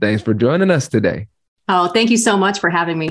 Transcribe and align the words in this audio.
Thanks 0.00 0.22
for 0.22 0.34
joining 0.34 0.70
us 0.70 0.88
today. 0.88 1.28
Oh, 1.68 1.88
thank 1.88 2.10
you 2.10 2.16
so 2.16 2.36
much 2.36 2.58
for 2.58 2.70
having 2.70 2.98
me. 2.98 3.10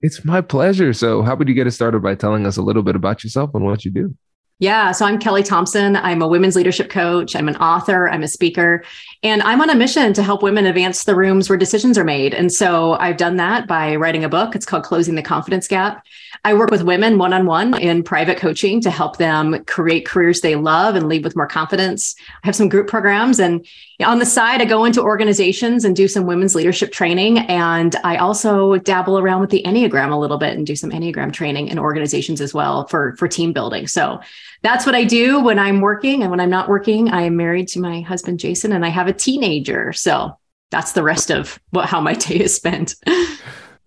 It's 0.00 0.24
my 0.24 0.40
pleasure. 0.40 0.92
So, 0.92 1.22
how 1.22 1.34
would 1.34 1.48
you 1.48 1.54
get 1.54 1.66
us 1.66 1.74
started 1.74 2.02
by 2.02 2.14
telling 2.14 2.46
us 2.46 2.56
a 2.56 2.62
little 2.62 2.82
bit 2.82 2.94
about 2.94 3.24
yourself 3.24 3.50
and 3.54 3.64
what 3.64 3.84
you 3.84 3.90
do? 3.90 4.14
Yeah, 4.60 4.90
so 4.90 5.06
I'm 5.06 5.18
Kelly 5.18 5.44
Thompson. 5.44 5.94
I'm 5.94 6.20
a 6.20 6.26
women's 6.26 6.56
leadership 6.56 6.90
coach. 6.90 7.36
I'm 7.36 7.48
an 7.48 7.56
author. 7.56 8.08
I'm 8.08 8.24
a 8.24 8.28
speaker. 8.28 8.82
And 9.24 9.42
I'm 9.42 9.60
on 9.60 9.68
a 9.68 9.74
mission 9.74 10.12
to 10.12 10.22
help 10.22 10.44
women 10.44 10.66
advance 10.66 11.02
the 11.02 11.16
rooms 11.16 11.48
where 11.48 11.58
decisions 11.58 11.98
are 11.98 12.04
made. 12.04 12.34
And 12.34 12.52
so 12.52 12.92
I've 12.94 13.16
done 13.16 13.36
that 13.36 13.66
by 13.66 13.96
writing 13.96 14.22
a 14.22 14.28
book. 14.28 14.54
It's 14.54 14.64
called 14.64 14.84
Closing 14.84 15.16
the 15.16 15.22
Confidence 15.22 15.66
Gap. 15.66 16.06
I 16.44 16.54
work 16.54 16.70
with 16.70 16.82
women 16.82 17.18
one 17.18 17.32
on 17.32 17.44
one 17.44 17.76
in 17.80 18.04
private 18.04 18.38
coaching 18.38 18.80
to 18.82 18.90
help 18.90 19.16
them 19.16 19.64
create 19.64 20.06
careers 20.06 20.40
they 20.40 20.54
love 20.54 20.94
and 20.94 21.08
lead 21.08 21.24
with 21.24 21.34
more 21.34 21.48
confidence. 21.48 22.14
I 22.44 22.46
have 22.46 22.54
some 22.54 22.68
group 22.68 22.86
programs. 22.86 23.40
And 23.40 23.66
on 24.04 24.20
the 24.20 24.26
side, 24.26 24.62
I 24.62 24.66
go 24.66 24.84
into 24.84 25.02
organizations 25.02 25.84
and 25.84 25.96
do 25.96 26.06
some 26.06 26.24
women's 26.24 26.54
leadership 26.54 26.92
training. 26.92 27.38
And 27.38 27.96
I 28.04 28.18
also 28.18 28.76
dabble 28.76 29.18
around 29.18 29.40
with 29.40 29.50
the 29.50 29.64
Enneagram 29.64 30.12
a 30.12 30.16
little 30.16 30.38
bit 30.38 30.56
and 30.56 30.64
do 30.64 30.76
some 30.76 30.90
Enneagram 30.90 31.32
training 31.32 31.68
in 31.68 31.78
organizations 31.80 32.40
as 32.40 32.54
well 32.54 32.86
for, 32.86 33.16
for 33.16 33.26
team 33.26 33.52
building. 33.52 33.88
So 33.88 34.20
that's 34.62 34.86
what 34.86 34.94
I 34.94 35.04
do 35.04 35.40
when 35.40 35.58
I'm 35.58 35.80
working. 35.80 36.22
And 36.22 36.30
when 36.30 36.40
I'm 36.40 36.50
not 36.50 36.68
working, 36.68 37.10
I 37.10 37.22
am 37.22 37.36
married 37.36 37.68
to 37.68 37.80
my 37.80 38.00
husband, 38.00 38.40
Jason, 38.40 38.72
and 38.72 38.84
I 38.84 38.88
have 38.88 39.06
a 39.06 39.12
teenager. 39.12 39.92
So 39.92 40.36
that's 40.70 40.92
the 40.92 41.02
rest 41.02 41.30
of 41.30 41.58
what, 41.70 41.86
how 41.86 42.00
my 42.00 42.14
day 42.14 42.40
is 42.40 42.54
spent. 42.54 42.94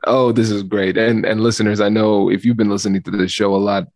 Oh, 0.05 0.31
this 0.31 0.49
is 0.49 0.63
great. 0.63 0.97
And 0.97 1.25
and 1.25 1.41
listeners, 1.41 1.79
I 1.79 1.89
know 1.89 2.29
if 2.29 2.43
you've 2.43 2.57
been 2.57 2.69
listening 2.69 3.03
to 3.03 3.11
this 3.11 3.31
show 3.31 3.55
a 3.55 3.57
lot, 3.57 3.87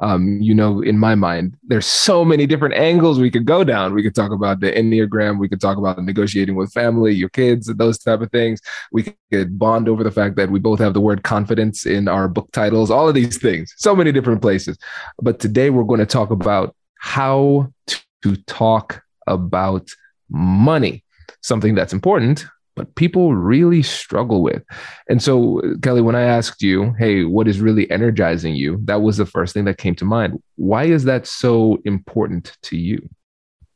um, 0.00 0.40
you 0.40 0.54
know, 0.54 0.82
in 0.82 0.98
my 0.98 1.14
mind, 1.14 1.56
there's 1.66 1.86
so 1.86 2.24
many 2.24 2.46
different 2.46 2.74
angles 2.74 3.18
we 3.18 3.30
could 3.30 3.46
go 3.46 3.64
down. 3.64 3.94
We 3.94 4.02
could 4.02 4.14
talk 4.14 4.30
about 4.30 4.60
the 4.60 4.70
Enneagram, 4.72 5.38
we 5.38 5.48
could 5.48 5.60
talk 5.60 5.78
about 5.78 6.02
negotiating 6.02 6.54
with 6.54 6.72
family, 6.72 7.14
your 7.14 7.30
kids, 7.30 7.66
those 7.66 7.98
type 7.98 8.20
of 8.20 8.30
things. 8.30 8.60
We 8.92 9.14
could 9.32 9.58
bond 9.58 9.88
over 9.88 10.04
the 10.04 10.10
fact 10.10 10.36
that 10.36 10.50
we 10.50 10.58
both 10.58 10.78
have 10.80 10.92
the 10.92 11.00
word 11.00 11.22
confidence 11.22 11.86
in 11.86 12.08
our 12.08 12.28
book 12.28 12.50
titles, 12.52 12.90
all 12.90 13.08
of 13.08 13.14
these 13.14 13.38
things, 13.38 13.72
so 13.76 13.96
many 13.96 14.12
different 14.12 14.42
places. 14.42 14.76
But 15.20 15.38
today 15.38 15.70
we're 15.70 15.84
going 15.84 16.00
to 16.00 16.06
talk 16.06 16.30
about 16.30 16.76
how 16.98 17.72
to 17.86 18.36
talk 18.46 19.02
about 19.26 19.88
money, 20.28 21.04
something 21.40 21.74
that's 21.74 21.92
important 21.92 22.44
but 22.76 22.94
people 22.94 23.34
really 23.34 23.82
struggle 23.82 24.42
with. 24.42 24.62
And 25.08 25.22
so, 25.22 25.60
Kelly, 25.82 26.02
when 26.02 26.14
I 26.14 26.22
asked 26.22 26.62
you, 26.62 26.92
hey, 26.98 27.24
what 27.24 27.48
is 27.48 27.60
really 27.60 27.90
energizing 27.90 28.54
you? 28.54 28.78
That 28.84 29.02
was 29.02 29.16
the 29.16 29.26
first 29.26 29.54
thing 29.54 29.64
that 29.64 29.78
came 29.78 29.96
to 29.96 30.04
mind. 30.04 30.40
Why 30.56 30.84
is 30.84 31.04
that 31.04 31.26
so 31.26 31.78
important 31.84 32.56
to 32.64 32.76
you? 32.76 33.08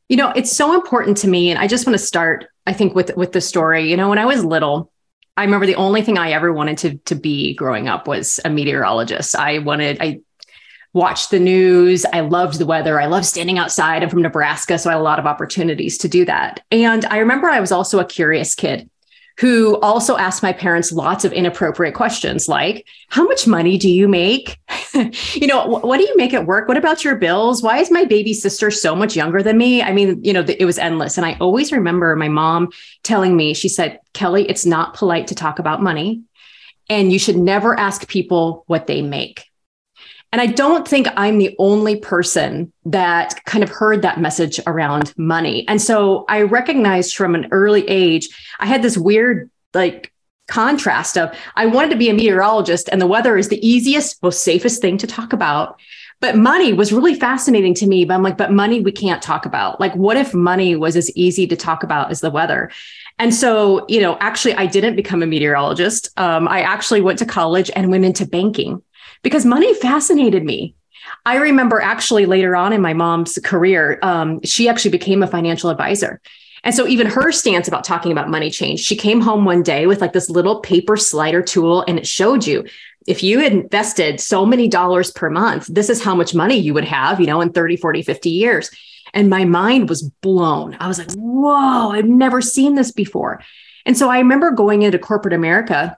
You 0.09 0.17
know, 0.17 0.33
it's 0.37 0.53
so 0.53 0.75
important 0.75 1.17
to 1.19 1.29
me. 1.29 1.51
And 1.51 1.59
I 1.59 1.67
just 1.67 1.87
want 1.87 1.99
to 1.99 2.05
start, 2.05 2.47
I 2.67 2.73
think, 2.73 2.95
with 2.95 3.17
with 3.17 3.33
the 3.33 3.41
story. 3.41 3.89
You 3.89 3.97
know, 3.97 4.09
when 4.09 4.19
I 4.19 4.27
was 4.27 4.45
little, 4.45 4.93
I 5.37 5.45
remember 5.45 5.67
the 5.67 5.77
only 5.77 6.03
thing 6.03 6.19
I 6.19 6.33
ever 6.33 6.53
wanted 6.53 6.79
to, 6.79 6.99
to 6.99 7.15
be 7.15 7.55
growing 7.55 7.89
up 7.89 8.07
was 8.07 8.39
a 8.45 8.51
meteorologist. 8.51 9.35
I 9.35 9.59
wanted, 9.61 9.99
I 10.01 10.21
watched 10.93 11.31
the 11.31 11.39
news. 11.39 12.05
I 12.13 12.21
loved 12.21 12.59
the 12.59 12.67
weather. 12.67 13.01
I 13.01 13.07
loved 13.07 13.27
standing 13.27 13.59
outside. 13.59 14.03
I'm 14.03 14.11
from 14.11 14.23
Nebraska, 14.23 14.79
so 14.79 14.91
I 14.91 14.95
had 14.95 15.01
a 15.01 15.03
lot 15.03 15.19
of 15.19 15.27
opportunities 15.27 15.99
to 15.99 16.09
do 16.09 16.25
that. 16.25 16.65
And 16.71 17.05
I 17.07 17.19
remember 17.19 17.49
I 17.49 17.61
was 17.61 17.73
also 17.73 18.01
a 18.01 18.05
curious 18.05 18.55
kid 18.55 18.91
who 19.39 19.81
also 19.81 20.19
asked 20.19 20.43
my 20.43 20.53
parents 20.53 20.93
lots 20.93 21.25
of 21.25 21.33
inappropriate 21.33 21.95
questions 21.95 22.47
like, 22.47 22.87
How 23.09 23.25
much 23.25 23.47
money 23.47 23.79
do 23.79 23.89
you 23.89 24.07
make? 24.07 24.59
you 25.33 25.47
know, 25.47 25.67
what 25.67 25.97
do 25.97 26.05
you 26.05 26.15
make 26.17 26.35
at 26.35 26.47
work? 26.47 26.69
What 26.69 26.77
about 26.77 27.05
your 27.05 27.15
bills? 27.15 27.63
Why 27.63 27.79
is 27.79 27.91
my 27.91 28.05
baby 28.05 28.35
sister 28.35 28.71
so 28.71 28.95
much 28.95 29.17
younger 29.17 29.43
than 29.43 29.57
me? 29.57 29.83
I 29.83 29.93
mean, 29.93 30.23
you 30.23 30.35
know, 30.35 30.45
it 30.47 30.67
was 30.67 30.79
endless. 30.79 31.17
And 31.17 31.25
I 31.25 31.39
always 31.41 31.73
remember 31.73 32.15
my 32.17 32.29
mom 32.29 32.71
telling 33.03 33.35
me, 33.35 33.55
she 33.55 33.69
said, 33.69 34.01
Kelly, 34.13 34.47
it's 34.49 34.67
not 34.67 34.95
polite 34.95 35.29
to 35.29 35.35
talk 35.35 35.59
about 35.59 35.83
money. 35.83 36.23
And 36.91 37.13
you 37.13 37.19
should 37.19 37.37
never 37.37 37.79
ask 37.79 38.09
people 38.09 38.65
what 38.67 38.89
they 38.89 39.01
make. 39.01 39.50
And 40.33 40.41
I 40.41 40.47
don't 40.47 40.87
think 40.87 41.09
I'm 41.17 41.39
the 41.39 41.57
only 41.59 41.97
person 41.97 42.73
that 42.85 43.45
kind 43.47 43.65
of 43.65 43.71
heard 43.71 44.03
that 44.03 44.21
message 44.21 44.61
around 44.67 45.13
money. 45.17 45.67
And 45.67 45.83
so 45.83 46.25
I 46.29 46.43
recognized 46.43 47.17
from 47.17 47.35
an 47.35 47.49
early 47.51 47.89
age, 47.89 48.29
I 48.61 48.67
had 48.67 48.83
this 48.83 48.97
weird, 48.97 49.51
like, 49.75 50.13
contrast 50.47 51.17
of 51.17 51.33
I 51.55 51.67
wanted 51.67 51.91
to 51.91 51.97
be 51.97 52.11
a 52.11 52.15
meteorologist 52.15 52.89
and 52.91 53.01
the 53.01 53.07
weather 53.07 53.37
is 53.37 53.49
the 53.49 53.67
easiest, 53.67 54.21
most 54.23 54.43
safest 54.43 54.81
thing 54.83 54.99
to 54.99 55.07
talk 55.07 55.33
about. 55.33 55.81
But 56.21 56.37
money 56.37 56.73
was 56.73 56.93
really 56.93 57.15
fascinating 57.15 57.73
to 57.75 57.87
me. 57.87 58.05
But 58.05 58.15
I'm 58.15 58.23
like, 58.23 58.37
but 58.37 58.53
money 58.53 58.81
we 58.81 58.93
can't 58.93 59.23
talk 59.23 59.47
about. 59.47 59.81
Like, 59.81 59.95
what 59.95 60.17
if 60.17 60.35
money 60.35 60.77
was 60.77 60.97
as 60.97 61.11
easy 61.17 61.47
to 61.47 61.57
talk 61.57 61.83
about 61.83 62.11
as 62.11 62.21
the 62.21 62.31
weather? 62.31 62.71
And 63.19 63.35
so, 63.35 63.87
you 63.89 64.01
know, 64.01 64.17
actually, 64.21 64.55
I 64.55 64.67
didn't 64.67 64.97
become 64.97 65.23
a 65.23 65.27
meteorologist. 65.27 66.11
Um, 66.19 66.47
I 66.49 66.61
actually 66.61 67.01
went 67.01 67.19
to 67.21 67.27
college 67.27 67.71
and 67.75 67.91
went 67.91 68.05
into 68.05 68.27
banking 68.27 68.83
because 69.23 69.45
money 69.45 69.75
fascinated 69.75 70.45
me. 70.45 70.75
I 71.27 71.37
remember 71.37 71.81
actually 71.81 72.27
later 72.27 72.55
on 72.55 72.73
in 72.73 72.81
my 72.81 72.95
mom's 72.95 73.39
career, 73.45 73.99
um, 74.03 74.41
she 74.43 74.69
actually 74.69 74.93
became 74.93 75.23
a 75.23 75.27
financial 75.27 75.71
advisor. 75.71 76.21
And 76.63 76.75
so 76.75 76.87
even 76.87 77.07
her 77.07 77.33
stance 77.33 77.69
about 77.69 77.85
talking 77.85 78.13
about 78.13 78.29
money 78.29 78.51
changed. 78.51 78.85
She 78.85 78.97
came 78.97 79.21
home 79.21 79.45
one 79.45 79.63
day 79.63 79.87
with 79.87 80.01
like 80.01 80.13
this 80.13 80.29
little 80.29 80.61
paper 80.61 80.97
slider 80.97 81.43
tool 81.43 81.85
and 81.89 81.99
it 81.99 82.07
showed 82.07 82.47
you 82.47 82.65
if 83.07 83.23
you 83.23 83.41
had 83.41 83.53
invested 83.53 84.21
so 84.21 84.45
many 84.45 84.69
dollars 84.69 85.11
per 85.11 85.31
month, 85.31 85.67
this 85.69 85.89
is 85.89 86.03
how 86.03 86.15
much 86.15 86.35
money 86.35 86.57
you 86.57 86.75
would 86.75 86.85
have, 86.85 87.19
you 87.19 87.27
know, 87.27 87.41
in 87.41 87.51
30, 87.51 87.77
40, 87.77 88.03
50 88.03 88.31
years. 88.31 88.71
And 89.15 89.31
my 89.31 89.45
mind 89.45 89.89
was 89.89 90.03
blown. 90.03 90.77
I 90.79 90.87
was 90.87 90.99
like, 90.99 91.11
whoa, 91.17 91.93
I've 91.93 92.05
never 92.05 92.41
seen 92.41 92.75
this 92.75 92.93
before. 92.93 93.43
And 93.87 93.97
so 93.97 94.11
I 94.11 94.19
remember 94.19 94.51
going 94.51 94.83
into 94.83 94.99
corporate 94.99 95.35
America 95.35 95.97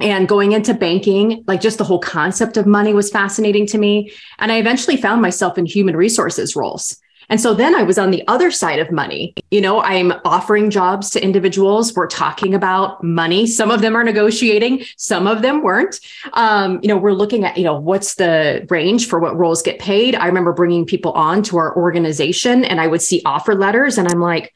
and 0.00 0.28
going 0.28 0.52
into 0.52 0.74
banking, 0.74 1.44
like 1.46 1.60
just 1.60 1.78
the 1.78 1.84
whole 1.84 1.98
concept 1.98 2.56
of 2.56 2.66
money 2.66 2.92
was 2.92 3.10
fascinating 3.10 3.66
to 3.66 3.78
me. 3.78 4.12
And 4.38 4.52
I 4.52 4.58
eventually 4.58 4.96
found 4.96 5.22
myself 5.22 5.58
in 5.58 5.66
human 5.66 5.96
resources 5.96 6.54
roles. 6.54 6.96
And 7.30 7.40
so 7.40 7.52
then 7.52 7.74
I 7.74 7.82
was 7.82 7.98
on 7.98 8.10
the 8.10 8.26
other 8.26 8.50
side 8.50 8.78
of 8.78 8.90
money. 8.90 9.34
You 9.50 9.60
know, 9.60 9.82
I'm 9.82 10.12
offering 10.24 10.70
jobs 10.70 11.10
to 11.10 11.22
individuals. 11.22 11.94
We're 11.94 12.06
talking 12.06 12.54
about 12.54 13.02
money. 13.04 13.46
Some 13.46 13.70
of 13.70 13.82
them 13.82 13.94
are 13.96 14.04
negotiating, 14.04 14.84
some 14.96 15.26
of 15.26 15.42
them 15.42 15.62
weren't. 15.62 16.00
Um, 16.32 16.80
you 16.82 16.88
know, 16.88 16.96
we're 16.96 17.12
looking 17.12 17.44
at, 17.44 17.58
you 17.58 17.64
know, 17.64 17.78
what's 17.78 18.14
the 18.14 18.66
range 18.70 19.08
for 19.08 19.18
what 19.18 19.36
roles 19.36 19.62
get 19.62 19.78
paid. 19.78 20.14
I 20.14 20.26
remember 20.26 20.52
bringing 20.52 20.86
people 20.86 21.12
on 21.12 21.42
to 21.44 21.58
our 21.58 21.76
organization 21.76 22.64
and 22.64 22.80
I 22.80 22.86
would 22.86 23.02
see 23.02 23.20
offer 23.26 23.54
letters 23.54 23.98
and 23.98 24.08
I'm 24.08 24.20
like, 24.20 24.54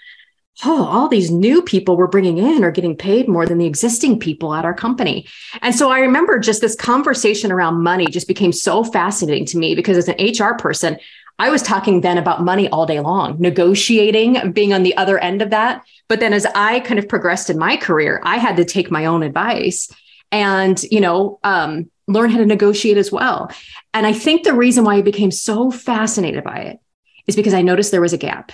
oh, 0.65 0.85
all 0.85 1.09
these 1.09 1.31
new 1.31 1.63
people 1.63 1.97
we're 1.97 2.07
bringing 2.07 2.39
in 2.39 2.63
are 2.63 2.71
getting 2.71 2.97
paid 2.97 3.29
more 3.29 3.47
than 3.47 3.59
the 3.59 3.67
existing 3.67 4.19
people 4.19 4.55
at 4.55 4.65
our 4.65 4.75
company. 4.75 5.27
And 5.63 5.75
so 5.75 5.91
I 5.91 6.01
remember 6.01 6.39
just 6.39 6.61
this 6.61 6.77
conversation 6.77 7.51
around 7.51 7.83
money 7.83 8.07
just 8.07 8.29
became 8.29 8.53
so 8.53 8.85
fascinating 8.85 9.47
to 9.47 9.59
me 9.59 9.75
because 9.75 9.97
as 9.97 10.09
an 10.09 10.17
HR 10.19 10.55
person, 10.55 10.99
I 11.39 11.49
was 11.49 11.63
talking 11.63 12.03
then 12.03 12.19
about 12.19 12.45
money 12.45 12.69
all 12.69 12.87
day 12.87 13.01
long, 13.01 13.41
negotiating, 13.41 14.53
being 14.53 14.73
on 14.73 14.83
the 14.83 14.97
other 14.97 15.19
end 15.19 15.43
of 15.43 15.51
that. 15.51 15.85
But 16.09 16.21
then 16.21 16.33
as 16.33 16.47
I 16.55 16.81
kind 16.81 16.99
of 16.99 17.09
progressed 17.09 17.51
in 17.51 17.59
my 17.59 17.77
career, 17.77 18.21
I 18.23 18.37
had 18.37 18.57
to 18.59 18.65
take 18.65 18.91
my 18.91 19.07
own 19.07 19.23
advice 19.23 19.91
and, 20.31 20.81
you 20.85 21.01
know, 21.01 21.41
um, 21.43 21.91
learn 22.07 22.31
how 22.31 22.39
to 22.39 22.47
negotiate 22.47 22.97
as 22.97 23.11
well. 23.11 23.51
And 23.95 24.07
I 24.07 24.13
think 24.13 24.45
the 24.45 24.55
reason 24.55 24.85
why 24.85 24.97
I 24.97 25.03
became 25.03 25.31
so 25.31 25.71
fascinated 25.71 26.45
by 26.45 26.59
it 26.59 26.79
is 27.27 27.37
because 27.37 27.55
I 27.55 27.63
noticed 27.63 27.91
there 27.91 28.01
was 28.01 28.13
a 28.13 28.19
gap. 28.19 28.53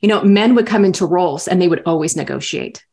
You 0.00 0.08
know, 0.08 0.22
men 0.22 0.54
would 0.54 0.66
come 0.66 0.84
into 0.84 1.06
roles 1.06 1.48
and 1.48 1.60
they 1.60 1.68
would 1.68 1.82
always 1.86 2.16
negotiate. 2.16 2.84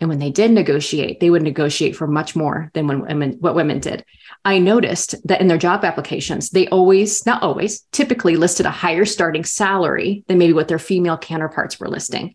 And 0.00 0.10
when 0.10 0.18
they 0.18 0.30
did 0.30 0.50
negotiate, 0.50 1.20
they 1.20 1.30
would 1.30 1.42
negotiate 1.42 1.96
for 1.96 2.06
much 2.06 2.36
more 2.36 2.70
than 2.74 2.86
when 2.86 3.00
women, 3.00 3.36
what 3.40 3.54
women 3.54 3.80
did. 3.80 4.04
I 4.44 4.58
noticed 4.58 5.14
that 5.26 5.40
in 5.40 5.48
their 5.48 5.58
job 5.58 5.84
applications, 5.84 6.50
they 6.50 6.68
always, 6.68 7.24
not 7.24 7.42
always, 7.42 7.80
typically 7.92 8.36
listed 8.36 8.66
a 8.66 8.70
higher 8.70 9.04
starting 9.04 9.44
salary 9.44 10.24
than 10.28 10.38
maybe 10.38 10.52
what 10.52 10.68
their 10.68 10.78
female 10.78 11.16
counterparts 11.16 11.80
were 11.80 11.88
listing. 11.88 12.34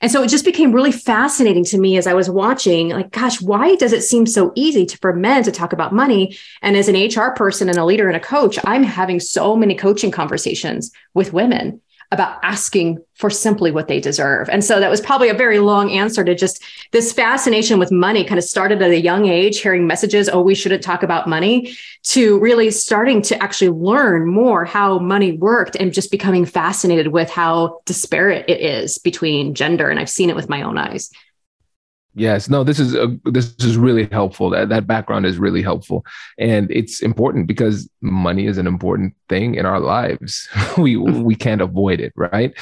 And 0.00 0.10
so 0.10 0.22
it 0.22 0.28
just 0.28 0.44
became 0.44 0.72
really 0.72 0.92
fascinating 0.92 1.64
to 1.64 1.78
me 1.78 1.96
as 1.96 2.06
I 2.06 2.14
was 2.14 2.28
watching, 2.28 2.90
like, 2.90 3.10
gosh, 3.10 3.40
why 3.40 3.76
does 3.76 3.92
it 3.92 4.02
seem 4.02 4.26
so 4.26 4.52
easy 4.54 4.84
to, 4.86 4.98
for 4.98 5.14
men 5.14 5.44
to 5.44 5.52
talk 5.52 5.72
about 5.72 5.94
money? 5.94 6.36
And 6.62 6.76
as 6.76 6.88
an 6.88 6.96
HR 6.96 7.30
person 7.34 7.68
and 7.68 7.78
a 7.78 7.84
leader 7.84 8.08
and 8.08 8.16
a 8.16 8.20
coach, 8.20 8.58
I'm 8.64 8.82
having 8.82 9.20
so 9.20 9.56
many 9.56 9.74
coaching 9.74 10.10
conversations 10.10 10.90
with 11.14 11.32
women 11.32 11.80
about 12.14 12.38
asking 12.42 12.98
for 13.14 13.28
simply 13.28 13.70
what 13.70 13.86
they 13.88 14.00
deserve. 14.00 14.48
And 14.48 14.64
so 14.64 14.80
that 14.80 14.90
was 14.90 15.00
probably 15.00 15.28
a 15.28 15.34
very 15.34 15.58
long 15.58 15.90
answer 15.90 16.24
to 16.24 16.34
just 16.34 16.62
this 16.92 17.12
fascination 17.12 17.78
with 17.78 17.92
money 17.92 18.24
kind 18.24 18.38
of 18.38 18.44
started 18.44 18.80
at 18.80 18.90
a 18.90 19.00
young 19.00 19.26
age, 19.26 19.60
hearing 19.60 19.86
messages, 19.86 20.28
oh, 20.28 20.40
we 20.40 20.54
shouldn't 20.54 20.82
talk 20.82 21.02
about 21.02 21.28
money, 21.28 21.76
to 22.04 22.38
really 22.40 22.70
starting 22.70 23.20
to 23.22 23.42
actually 23.42 23.70
learn 23.70 24.26
more 24.26 24.64
how 24.64 24.98
money 24.98 25.32
worked 25.32 25.76
and 25.76 25.92
just 25.92 26.10
becoming 26.10 26.44
fascinated 26.44 27.08
with 27.08 27.30
how 27.30 27.80
disparate 27.84 28.48
it 28.48 28.60
is 28.60 28.98
between 28.98 29.54
gender. 29.54 29.90
And 29.90 30.00
I've 30.00 30.10
seen 30.10 30.30
it 30.30 30.36
with 30.36 30.48
my 30.48 30.62
own 30.62 30.78
eyes. 30.78 31.10
Yes, 32.16 32.48
no, 32.48 32.62
this 32.62 32.78
is 32.78 32.94
a, 32.94 33.18
this 33.24 33.56
is 33.58 33.76
really 33.76 34.08
helpful. 34.12 34.50
That 34.50 34.68
that 34.68 34.86
background 34.86 35.26
is 35.26 35.36
really 35.36 35.62
helpful, 35.62 36.04
and 36.38 36.70
it's 36.70 37.02
important 37.02 37.48
because 37.48 37.90
money 38.02 38.46
is 38.46 38.56
an 38.56 38.68
important 38.68 39.14
thing 39.28 39.56
in 39.56 39.66
our 39.66 39.80
lives. 39.80 40.48
we 40.78 40.96
we 40.96 41.34
can't 41.34 41.60
avoid 41.60 42.00
it, 42.00 42.12
right? 42.14 42.54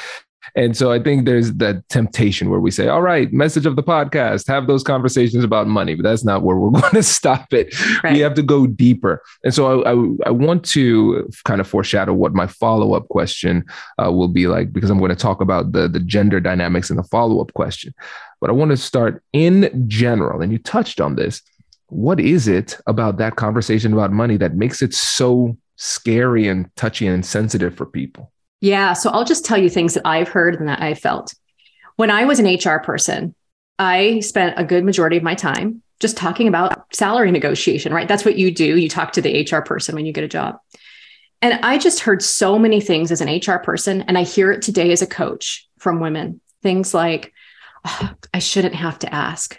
And 0.55 0.77
so 0.77 0.93
I 0.93 0.99
think 0.99 1.25
there's 1.25 1.55
that 1.55 1.89
temptation 1.89 2.51
where 2.51 2.61
we 2.61 2.71
say, 2.71 2.89
all 2.89 3.01
right, 3.01 3.33
message 3.33 3.65
of 3.65 3.77
the 3.77 3.83
podcast, 3.83 4.47
have 4.49 4.67
those 4.67 4.83
conversations 4.83 5.45
about 5.45 5.67
money, 5.67 5.95
but 5.95 6.03
that's 6.03 6.25
not 6.25 6.43
where 6.43 6.57
we're 6.57 6.71
going 6.81 6.93
to 6.93 7.03
stop 7.03 7.55
it. 7.55 7.75
Right. 8.03 8.15
We 8.15 8.21
have 8.21 8.35
to 8.35 8.43
go 8.43 8.67
deeper. 8.67 9.23
And 9.45 9.55
so 9.55 9.83
I, 9.83 9.93
I, 9.93 10.29
I, 10.29 10.31
want 10.31 10.65
to 10.71 11.31
kind 11.45 11.61
of 11.61 11.69
foreshadow 11.69 12.13
what 12.13 12.35
my 12.35 12.47
follow 12.47 12.95
up 12.95 13.09
question 13.09 13.65
uh, 13.99 14.13
will 14.13 14.29
be 14.29 14.47
like, 14.47 14.73
because 14.73 14.91
I'm 14.91 14.99
going 14.99 15.11
to 15.11 15.17
talk 15.17 15.41
about 15.41 15.73
the, 15.73 15.89
the 15.89 16.01
gender 16.01 16.41
dynamics 16.41 16.91
in 16.91 16.97
the 16.97 17.05
follow 17.05 17.41
up 17.41 17.55
question. 17.55 17.95
But 18.43 18.51
I 18.51 18.55
want 18.55 18.73
to 18.73 18.77
start 18.77 19.23
in 19.33 19.85
general, 19.87 20.41
and 20.41 20.51
you 20.51 20.59
touched 20.59 21.01
on 21.01 21.15
this. 21.15 21.43
What 21.87 22.19
is 22.19 22.49
it 22.49 22.77
about 22.89 23.19
that 23.19 23.37
conversation 23.37 23.93
about 23.93 24.11
money 24.11 24.37
that 24.37 24.57
makes 24.57 24.83
it 24.83 24.93
so 24.93 25.57
scary 25.77 26.49
and 26.49 26.69
touchy 26.75 27.07
and 27.07 27.25
sensitive 27.25 27.77
for 27.77 27.87
people? 27.87 28.33
Yeah. 28.61 28.95
So 28.95 29.11
I'll 29.11 29.25
just 29.25 29.45
tell 29.45 29.59
you 29.59 29.71
things 29.71 29.95
that 29.95 30.05
I've 30.05 30.29
heard 30.29 30.57
and 30.57 30.69
that 30.69 30.83
I 30.83 30.95
felt. 30.95 31.33
When 31.95 32.11
I 32.11 32.25
was 32.25 32.41
an 32.41 32.53
HR 32.53 32.81
person, 32.81 33.33
I 33.79 34.19
spent 34.19 34.59
a 34.59 34.65
good 34.65 34.85
majority 34.85 35.17
of 35.17 35.23
my 35.23 35.37
time 35.37 35.81
just 36.01 36.17
talking 36.17 36.49
about 36.49 36.93
salary 36.93 37.31
negotiation, 37.31 37.95
right? 37.95 38.09
That's 38.09 38.25
what 38.25 38.39
you 38.39 38.51
do. 38.51 38.77
You 38.77 38.89
talk 38.89 39.13
to 39.13 39.23
the 39.23 39.49
HR 39.49 39.61
person 39.61 39.95
when 39.95 40.05
you 40.05 40.13
get 40.13 40.25
a 40.25 40.29
job. 40.29 40.59
And 41.43 41.65
I 41.65 41.79
just 41.79 42.01
heard 42.01 42.23
so 42.23 42.59
many 42.59 42.81
things 42.81 43.13
as 43.13 43.21
an 43.21 43.29
HR 43.29 43.61
person, 43.61 44.03
and 44.03 44.19
I 44.19 44.25
hear 44.25 44.51
it 44.51 44.63
today 44.63 44.91
as 44.91 45.01
a 45.01 45.07
coach 45.07 45.69
from 45.79 46.01
women. 46.01 46.41
Things 46.61 46.93
like, 46.93 47.33
oh, 47.85 48.11
I 48.35 48.39
shouldn't 48.39 48.75
have 48.75 48.99
to 49.01 49.15
ask. 49.15 49.59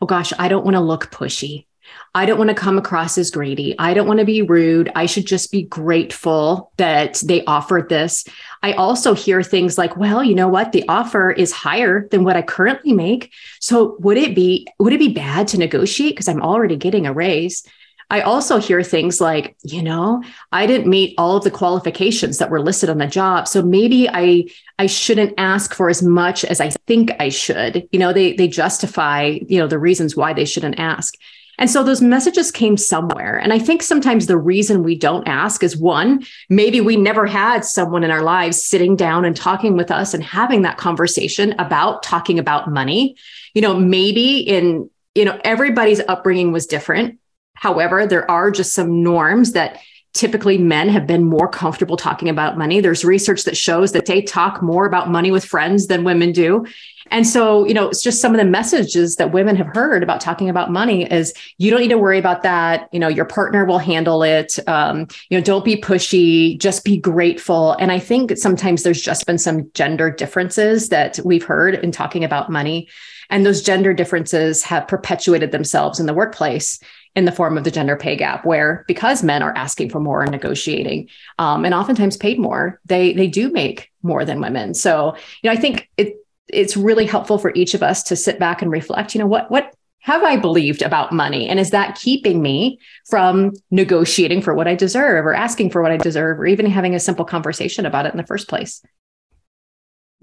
Oh 0.00 0.06
gosh, 0.06 0.32
I 0.38 0.48
don't 0.48 0.64
want 0.64 0.74
to 0.74 0.80
look 0.80 1.10
pushy. 1.10 1.66
I 2.14 2.26
don't 2.26 2.38
want 2.38 2.48
to 2.48 2.54
come 2.54 2.78
across 2.78 3.18
as 3.18 3.30
greedy. 3.30 3.74
I 3.78 3.92
don't 3.92 4.06
want 4.06 4.20
to 4.20 4.24
be 4.24 4.42
rude. 4.42 4.90
I 4.94 5.06
should 5.06 5.26
just 5.26 5.50
be 5.50 5.62
grateful 5.62 6.72
that 6.76 7.20
they 7.24 7.44
offered 7.44 7.88
this. 7.88 8.24
I 8.62 8.72
also 8.72 9.14
hear 9.14 9.42
things 9.42 9.76
like, 9.76 9.96
well, 9.96 10.22
you 10.22 10.34
know 10.34 10.48
what? 10.48 10.72
The 10.72 10.88
offer 10.88 11.30
is 11.30 11.52
higher 11.52 12.08
than 12.10 12.24
what 12.24 12.36
I 12.36 12.42
currently 12.42 12.92
make. 12.92 13.32
So 13.60 13.96
would 14.00 14.16
it 14.16 14.34
be 14.34 14.66
would 14.78 14.92
it 14.92 14.98
be 14.98 15.12
bad 15.12 15.48
to 15.48 15.58
negotiate 15.58 16.12
because 16.12 16.28
I'm 16.28 16.42
already 16.42 16.76
getting 16.76 17.06
a 17.06 17.12
raise? 17.12 17.66
I 18.10 18.20
also 18.20 18.58
hear 18.58 18.82
things 18.82 19.20
like, 19.20 19.56
you 19.62 19.82
know, 19.82 20.22
I 20.52 20.66
didn't 20.66 20.88
meet 20.88 21.14
all 21.18 21.36
of 21.36 21.44
the 21.44 21.50
qualifications 21.50 22.38
that 22.38 22.50
were 22.50 22.60
listed 22.60 22.90
on 22.90 22.98
the 22.98 23.06
job. 23.06 23.48
So 23.48 23.62
maybe 23.62 24.08
I 24.08 24.44
I 24.78 24.86
shouldn't 24.86 25.34
ask 25.38 25.74
for 25.74 25.88
as 25.88 26.02
much 26.02 26.44
as 26.44 26.60
I 26.60 26.70
think 26.86 27.12
I 27.18 27.28
should. 27.28 27.88
You 27.92 27.98
know, 27.98 28.12
they 28.12 28.34
they 28.34 28.48
justify, 28.48 29.38
you 29.48 29.58
know, 29.58 29.66
the 29.66 29.78
reasons 29.78 30.16
why 30.16 30.32
they 30.32 30.44
shouldn't 30.44 30.78
ask. 30.78 31.14
And 31.58 31.70
so 31.70 31.84
those 31.84 32.02
messages 32.02 32.50
came 32.50 32.76
somewhere. 32.76 33.36
And 33.36 33.52
I 33.52 33.58
think 33.58 33.82
sometimes 33.82 34.26
the 34.26 34.36
reason 34.36 34.82
we 34.82 34.96
don't 34.96 35.28
ask 35.28 35.62
is 35.62 35.76
one, 35.76 36.24
maybe 36.48 36.80
we 36.80 36.96
never 36.96 37.26
had 37.26 37.64
someone 37.64 38.02
in 38.02 38.10
our 38.10 38.22
lives 38.22 38.62
sitting 38.62 38.96
down 38.96 39.24
and 39.24 39.36
talking 39.36 39.76
with 39.76 39.90
us 39.90 40.14
and 40.14 40.24
having 40.24 40.62
that 40.62 40.78
conversation 40.78 41.54
about 41.60 42.02
talking 42.02 42.38
about 42.38 42.70
money. 42.70 43.16
You 43.54 43.62
know, 43.62 43.74
maybe 43.78 44.38
in, 44.38 44.90
you 45.14 45.24
know, 45.24 45.38
everybody's 45.44 46.00
upbringing 46.00 46.50
was 46.50 46.66
different. 46.66 47.20
However, 47.64 48.06
there 48.06 48.30
are 48.30 48.50
just 48.50 48.74
some 48.74 49.02
norms 49.02 49.52
that 49.52 49.80
typically 50.12 50.58
men 50.58 50.90
have 50.90 51.06
been 51.06 51.24
more 51.24 51.48
comfortable 51.48 51.96
talking 51.96 52.28
about 52.28 52.58
money. 52.58 52.78
There's 52.78 53.06
research 53.06 53.44
that 53.44 53.56
shows 53.56 53.92
that 53.92 54.04
they 54.04 54.20
talk 54.20 54.60
more 54.60 54.84
about 54.84 55.08
money 55.08 55.30
with 55.30 55.46
friends 55.46 55.86
than 55.86 56.04
women 56.04 56.30
do. 56.30 56.66
And 57.10 57.26
so, 57.26 57.64
you 57.64 57.72
know, 57.72 57.88
it's 57.88 58.02
just 58.02 58.20
some 58.20 58.34
of 58.34 58.38
the 58.38 58.44
messages 58.44 59.16
that 59.16 59.32
women 59.32 59.56
have 59.56 59.68
heard 59.68 60.02
about 60.02 60.20
talking 60.20 60.50
about 60.50 60.70
money 60.70 61.10
is 61.10 61.32
you 61.56 61.70
don't 61.70 61.80
need 61.80 61.88
to 61.88 61.96
worry 61.96 62.18
about 62.18 62.42
that. 62.42 62.90
You 62.92 63.00
know, 63.00 63.08
your 63.08 63.24
partner 63.24 63.64
will 63.64 63.78
handle 63.78 64.22
it. 64.22 64.58
Um, 64.68 65.08
you 65.30 65.38
know, 65.38 65.42
don't 65.42 65.64
be 65.64 65.80
pushy, 65.80 66.58
just 66.58 66.84
be 66.84 66.98
grateful. 66.98 67.72
And 67.80 67.90
I 67.90 67.98
think 67.98 68.36
sometimes 68.36 68.82
there's 68.82 69.00
just 69.00 69.24
been 69.24 69.38
some 69.38 69.70
gender 69.72 70.10
differences 70.10 70.90
that 70.90 71.18
we've 71.24 71.44
heard 71.44 71.76
in 71.76 71.92
talking 71.92 72.24
about 72.24 72.50
money. 72.50 72.90
And 73.30 73.46
those 73.46 73.62
gender 73.62 73.94
differences 73.94 74.62
have 74.64 74.86
perpetuated 74.86 75.50
themselves 75.50 75.98
in 75.98 76.04
the 76.04 76.12
workplace 76.12 76.78
in 77.16 77.24
the 77.24 77.32
form 77.32 77.56
of 77.56 77.64
the 77.64 77.70
gender 77.70 77.96
pay 77.96 78.16
gap, 78.16 78.44
where 78.44 78.84
because 78.88 79.22
men 79.22 79.42
are 79.42 79.56
asking 79.56 79.90
for 79.90 80.00
more 80.00 80.22
and 80.22 80.32
negotiating, 80.32 81.08
um, 81.38 81.64
and 81.64 81.74
oftentimes 81.74 82.16
paid 82.16 82.38
more, 82.38 82.80
they 82.86 83.12
they 83.12 83.28
do 83.28 83.50
make 83.50 83.90
more 84.02 84.24
than 84.24 84.40
women. 84.40 84.74
So, 84.74 85.16
you 85.42 85.50
know, 85.50 85.52
I 85.52 85.56
think 85.56 85.88
it 85.96 86.16
it's 86.48 86.76
really 86.76 87.06
helpful 87.06 87.38
for 87.38 87.52
each 87.54 87.74
of 87.74 87.82
us 87.82 88.02
to 88.04 88.16
sit 88.16 88.38
back 88.38 88.62
and 88.62 88.70
reflect. 88.70 89.14
You 89.14 89.20
know, 89.20 89.26
what 89.26 89.50
what 89.50 89.74
have 90.00 90.22
I 90.22 90.36
believed 90.36 90.82
about 90.82 91.12
money, 91.12 91.48
and 91.48 91.58
is 91.58 91.70
that 91.70 91.98
keeping 91.98 92.42
me 92.42 92.78
from 93.08 93.52
negotiating 93.70 94.42
for 94.42 94.54
what 94.54 94.68
I 94.68 94.74
deserve, 94.74 95.24
or 95.24 95.34
asking 95.34 95.70
for 95.70 95.82
what 95.82 95.92
I 95.92 95.96
deserve, 95.96 96.38
or 96.38 96.46
even 96.46 96.66
having 96.66 96.94
a 96.94 97.00
simple 97.00 97.24
conversation 97.24 97.86
about 97.86 98.06
it 98.06 98.12
in 98.12 98.18
the 98.18 98.26
first 98.26 98.48
place? 98.48 98.82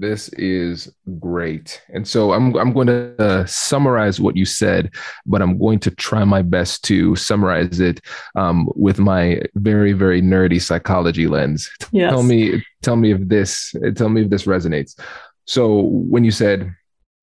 This 0.02 0.30
is 0.30 0.92
great. 1.20 1.80
And 1.94 2.08
so 2.08 2.34
I'm 2.34 2.56
I'm 2.56 2.74
going 2.74 2.88
to 2.88 3.14
uh, 3.20 3.46
summarize 3.46 4.20
what 4.20 4.36
you 4.36 4.46
said, 4.46 4.90
but 5.28 5.44
I'm 5.44 5.60
going 5.60 5.78
to 5.82 5.92
try 5.92 6.24
my 6.24 6.42
best 6.42 6.84
to 6.86 7.16
summarize 7.16 7.80
it 7.80 8.02
um, 8.36 8.68
with 8.76 8.98
my 8.98 9.44
very 9.54 9.94
very 9.94 10.20
nerdy 10.20 10.60
psychology 10.60 11.28
lens. 11.28 11.70
Yes. 11.92 12.10
Tell 12.10 12.24
me 12.24 12.64
tell 12.82 12.96
me 12.96 13.12
if 13.12 13.28
this 13.28 13.76
tell 13.96 14.10
me 14.10 14.24
if 14.24 14.32
this 14.32 14.46
resonates. 14.46 15.00
So 15.46 15.82
when 15.82 16.24
you 16.24 16.32
said 16.32 16.74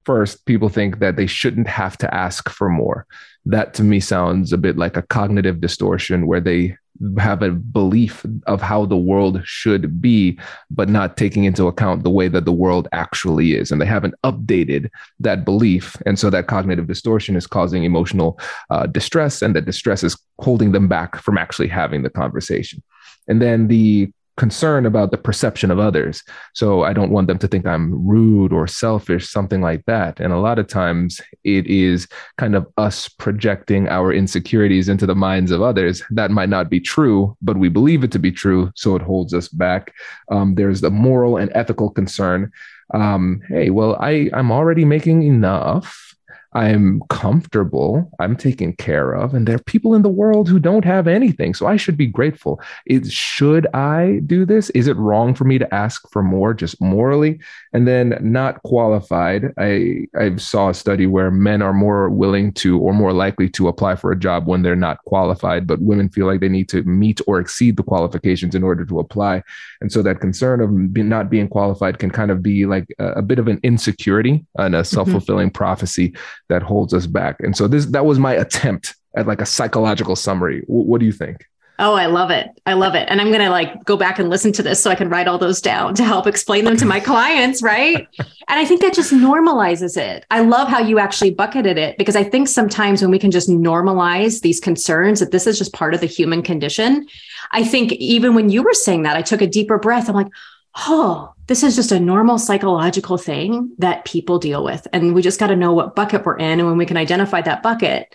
first 0.04 0.47
people 0.47 0.68
think 0.68 1.00
that 1.00 1.16
they 1.16 1.26
shouldn't 1.26 1.66
have 1.66 1.99
to 1.99 2.14
ask 2.14 2.49
for 2.49 2.68
more, 2.68 3.08
that 3.44 3.75
to 3.75 3.82
me 3.82 3.99
sounds 3.99 4.52
a 4.52 4.58
bit 4.58 4.78
like 4.78 4.97
a 4.97 5.02
cognitive 5.02 5.61
distortion 5.61 6.28
where 6.28 6.40
they 6.40 6.76
have 7.19 7.43
a 7.43 7.50
belief 7.50 8.25
of 8.47 8.61
how 8.61 8.85
the 8.85 8.97
world 8.97 9.40
should 9.45 10.00
be, 10.00 10.38
but 10.71 10.88
not 10.88 11.17
taking 11.17 11.45
into 11.45 11.67
account 11.67 12.02
the 12.02 12.11
way 12.11 12.28
that 12.28 12.45
the 12.45 12.52
world 12.52 12.88
actually 12.93 13.55
is. 13.55 13.71
And 13.71 13.81
they 13.81 13.87
haven't 13.87 14.14
updated 14.25 14.90
that 15.21 15.45
belief. 15.45 15.97
And 16.07 16.19
so 16.19 16.31
that 16.31 16.47
cognitive 16.47 16.87
distortion 16.87 17.37
is 17.37 17.47
causing 17.47 17.85
emotional 17.85 18.38
uh, 18.71 18.87
distress, 18.87 19.43
and 19.43 19.55
that 19.55 19.64
distress 19.64 20.02
is 20.02 20.17
holding 20.40 20.73
them 20.73 20.88
back 20.88 21.21
from 21.23 21.38
actually 21.38 21.69
having 21.69 22.02
the 22.02 22.11
conversation. 22.11 22.83
And 23.28 23.40
then 23.43 23.69
the 23.69 24.11
concern 24.38 24.87
about 24.87 25.11
the 25.11 25.18
perception 25.18 25.71
of 25.71 25.78
others. 25.78 26.23
So 26.54 26.85
I 26.85 26.95
don't 26.95 27.11
want 27.11 27.26
them 27.26 27.38
to 27.38 27.49
think 27.49 27.66
I'm 27.66 28.07
rude 28.09 28.52
or 28.52 28.66
selfish, 28.66 29.28
something 29.28 29.61
like 29.61 29.85
that. 29.85 30.21
And 30.21 30.33
a 30.33 30.38
lot 30.38 30.59
of 30.59 30.68
times 30.68 31.21
it 31.45 31.66
is 31.66 32.09
kind 32.38 32.54
of 32.54 32.66
us 32.78 33.09
projecting 33.09 33.88
our 33.88 34.12
insecurities 34.12 34.88
into 34.88 35.04
the 35.04 35.14
minds 35.14 35.50
of 35.50 35.61
others. 35.61 36.02
That 36.11 36.30
might 36.30 36.49
not 36.49 36.71
be 36.71 36.80
true, 36.80 37.37
but 37.42 37.59
we 37.59 37.68
believe 37.68 38.04
it 38.04 38.12
to 38.12 38.18
be 38.18 38.33
true. 38.33 38.71
So 38.76 38.97
it 38.97 39.02
holds 39.02 39.35
us 39.35 39.49
back. 39.49 39.92
Um, 40.30 40.54
there's 40.54 40.80
the 40.80 40.90
moral 40.90 41.37
and 41.37 41.50
ethical 41.54 41.90
concern 41.90 42.50
um, 42.95 43.42
hey, 43.49 43.71
well, 43.71 43.97
I, 44.00 44.30
I'm 44.33 44.50
already 44.50 44.85
making 44.85 45.23
enough 45.23 46.16
I'm 46.55 47.02
comfortable, 47.11 48.11
I'm 48.21 48.35
taken 48.35 48.73
care 48.75 49.12
of, 49.12 49.35
and 49.35 49.47
there 49.47 49.57
are 49.57 49.61
people 49.61 49.95
in 49.95 50.02
the 50.02 50.09
world 50.09 50.49
who 50.49 50.59
don't 50.59 50.85
have 50.85 51.07
anything. 51.07 51.52
So 51.52 51.67
I 51.67 51.76
should 51.76 51.97
be 51.97 52.07
grateful. 52.07 52.61
Is, 52.87 53.12
should 53.12 53.67
I 53.75 54.21
do 54.26 54.47
this? 54.47 54.71
Is 54.71 54.88
it 54.88 54.97
wrong 54.97 55.35
for 55.35 55.45
me 55.45 55.59
to 55.59 55.75
ask 55.75 56.09
for 56.11 56.23
more 56.23 56.55
just 56.55 56.81
morally? 56.81 57.38
And 57.75 57.87
then 57.87 58.19
not 58.23 58.62
qualified. 58.62 59.52
I, 59.59 60.07
I 60.19 60.37
saw 60.37 60.71
a 60.71 60.75
study 60.75 61.07
where 61.07 61.31
men 61.31 61.61
are 61.61 61.75
more 61.75 62.09
willing 62.09 62.52
to 62.55 62.78
or 62.78 62.95
more 62.95 63.12
likely 63.12 63.50
to 63.50 63.69
apply 63.69 63.97
for 63.97 64.11
a 64.11 64.19
job 64.19 64.47
when 64.47 64.62
they're 64.62 64.75
not 64.75 65.05
qualified, 65.05 65.67
but 65.67 65.83
women 65.83 66.09
feel 66.09 66.26
like 66.26 66.40
they 66.40 66.49
need 66.49 66.71
to 66.71 66.83
meet 66.85 67.21
or 67.26 67.40
exceed 67.40 67.76
the 67.76 67.83
qualifications 67.83 68.55
in 68.55 68.62
order 68.62 68.87
to 68.87 69.00
apply. 69.00 69.43
And 69.83 69.93
so 69.93 70.02
that 70.02 70.21
concern 70.21 70.62
of 70.62 70.71
not 70.73 71.28
being 71.28 71.49
qualified 71.49 71.99
can 71.99 72.11
kind 72.11 72.31
of 72.31 72.43
be 72.43 72.64
like 72.64 72.87
a, 72.99 73.12
a 73.12 73.23
bit 73.23 73.38
of 73.38 73.49
an 73.49 73.61
insecurity 73.62 74.47
and 74.57 74.75
a 74.75 74.83
self 74.83 75.11
fulfilling 75.11 75.49
mm-hmm. 75.49 75.55
prophecy 75.55 76.14
that 76.49 76.62
holds 76.62 76.95
us 76.95 77.07
back. 77.07 77.37
And 77.40 77.57
so 77.57 77.69
this 77.69 77.87
that 77.87 78.05
was 78.05 78.19
my 78.19 78.35
attempt 78.35 78.95
at 79.17 79.26
like 79.26 79.40
a 79.40 79.47
psychological 79.47 80.17
summary. 80.17 80.61
W- 80.62 80.85
what 80.85 81.00
do 81.00 81.07
you 81.07 81.12
think? 81.12 81.45
Oh, 81.81 81.95
I 81.95 82.07
love 82.07 82.33
it. 82.33 82.49
I 82.67 82.73
love 82.73 82.97
it. 82.97 83.09
And 83.09 83.21
I'm 83.21 83.28
going 83.28 83.40
to 83.40 83.50
like 83.50 83.85
go 83.85 83.97
back 83.97 84.19
and 84.19 84.28
listen 84.28 84.50
to 84.55 84.64
this 84.64 84.83
so 84.83 84.90
I 84.90 84.97
can 84.97 85.09
write 85.09 85.28
all 85.28 85.38
those 85.38 85.61
down 85.61 85.95
to 85.95 86.05
help 86.05 86.26
explain 86.26 86.64
them 86.64 86.76
to 86.76 86.85
my 86.85 86.99
clients, 87.11 87.62
right? 87.62 88.05
And 88.19 88.59
I 88.59 88.64
think 88.64 88.81
that 88.81 88.95
just 88.95 89.12
normalizes 89.12 89.97
it. 89.97 90.26
I 90.33 90.40
love 90.40 90.67
how 90.67 90.81
you 90.81 90.99
actually 90.99 91.31
bucketed 91.31 91.78
it 91.78 91.97
because 91.97 92.17
I 92.17 92.25
think 92.25 92.49
sometimes 92.49 93.00
when 93.00 93.12
we 93.12 93.19
can 93.19 93.31
just 93.31 93.49
normalize 93.49 94.40
these 94.40 94.59
concerns 94.59 95.21
that 95.21 95.31
this 95.31 95.47
is 95.47 95.57
just 95.57 95.73
part 95.73 95.95
of 95.95 96.00
the 96.00 96.07
human 96.07 96.43
condition, 96.43 97.07
I 97.52 97.62
think 97.62 97.93
even 97.93 98.35
when 98.35 98.50
you 98.50 98.64
were 98.64 98.75
saying 98.75 99.05
that, 99.05 99.17
I 99.17 99.23
took 99.23 99.40
a 99.40 99.47
deeper 99.47 99.78
breath. 99.78 100.09
I'm 100.09 100.17
like, 100.17 100.33
oh, 100.76 101.33
this 101.49 101.62
is 101.62 101.75
just 101.75 101.93
a 101.93 101.99
normal 101.99 102.38
psychological 102.38 103.17
thing 103.17 103.73
that 103.78 104.05
people 104.05 104.38
deal 104.38 104.62
with. 104.62 104.87
And 104.93 105.14
we 105.14 105.23
just 105.23 105.40
got 105.40 105.47
to 105.47 105.57
know 105.57 105.73
what 105.73 105.97
bucket 105.97 106.25
we're 106.25 106.37
in. 106.37 106.61
And 106.61 106.69
when 106.69 106.76
we 106.76 106.85
can 106.85 106.99
identify 106.99 107.40
that 107.40 107.62
bucket, 107.62 108.14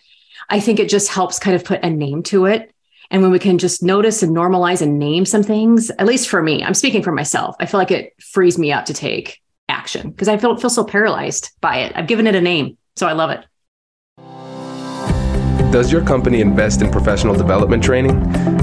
I 0.49 0.59
think 0.59 0.79
it 0.79 0.87
just 0.87 1.09
helps 1.09 1.39
kind 1.39 1.55
of 1.55 1.65
put 1.65 1.83
a 1.83 1.89
name 1.89 2.21
to 2.23 2.45
it. 2.45 2.71
And 3.09 3.23
when 3.23 3.31
we 3.31 3.39
can 3.39 3.57
just 3.57 3.81
notice 3.81 4.21
and 4.21 4.35
normalize 4.35 4.81
and 4.83 4.99
name 4.99 5.25
some 5.25 5.41
things, 5.41 5.89
at 5.89 6.05
least 6.05 6.29
for 6.29 6.43
me, 6.43 6.63
I'm 6.63 6.75
speaking 6.75 7.01
for 7.01 7.11
myself, 7.11 7.55
I 7.59 7.65
feel 7.65 7.79
like 7.79 7.91
it 7.91 8.13
frees 8.21 8.59
me 8.59 8.71
up 8.71 8.85
to 8.85 8.93
take 8.93 9.41
action 9.67 10.11
because 10.11 10.27
I 10.27 10.37
feel, 10.37 10.55
feel 10.57 10.69
so 10.69 10.83
paralyzed 10.83 11.51
by 11.59 11.79
it. 11.79 11.93
I've 11.95 12.07
given 12.07 12.27
it 12.27 12.35
a 12.35 12.41
name. 12.41 12.77
So 12.95 13.07
I 13.07 13.13
love 13.13 13.31
it. 13.31 13.45
Does 15.71 15.91
your 15.91 16.03
company 16.03 16.39
invest 16.39 16.83
in 16.83 16.91
professional 16.91 17.33
development 17.33 17.83
training? 17.83 18.62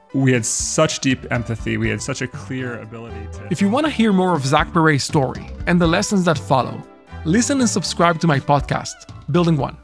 we 0.13 0.33
had 0.33 0.45
such 0.45 0.99
deep 0.99 1.31
empathy. 1.31 1.77
We 1.77 1.89
had 1.89 2.01
such 2.01 2.21
a 2.21 2.27
clear 2.27 2.79
ability 2.81 3.27
to. 3.33 3.47
If 3.49 3.61
you 3.61 3.69
want 3.69 3.85
to 3.85 3.91
hear 3.91 4.11
more 4.11 4.35
of 4.35 4.45
Zach 4.45 4.71
Perret's 4.73 5.03
story 5.03 5.49
and 5.67 5.79
the 5.79 5.87
lessons 5.87 6.25
that 6.25 6.37
follow, 6.37 6.81
listen 7.25 7.59
and 7.59 7.69
subscribe 7.69 8.19
to 8.19 8.27
my 8.27 8.39
podcast, 8.39 8.93
Building 9.31 9.57
One. 9.57 9.77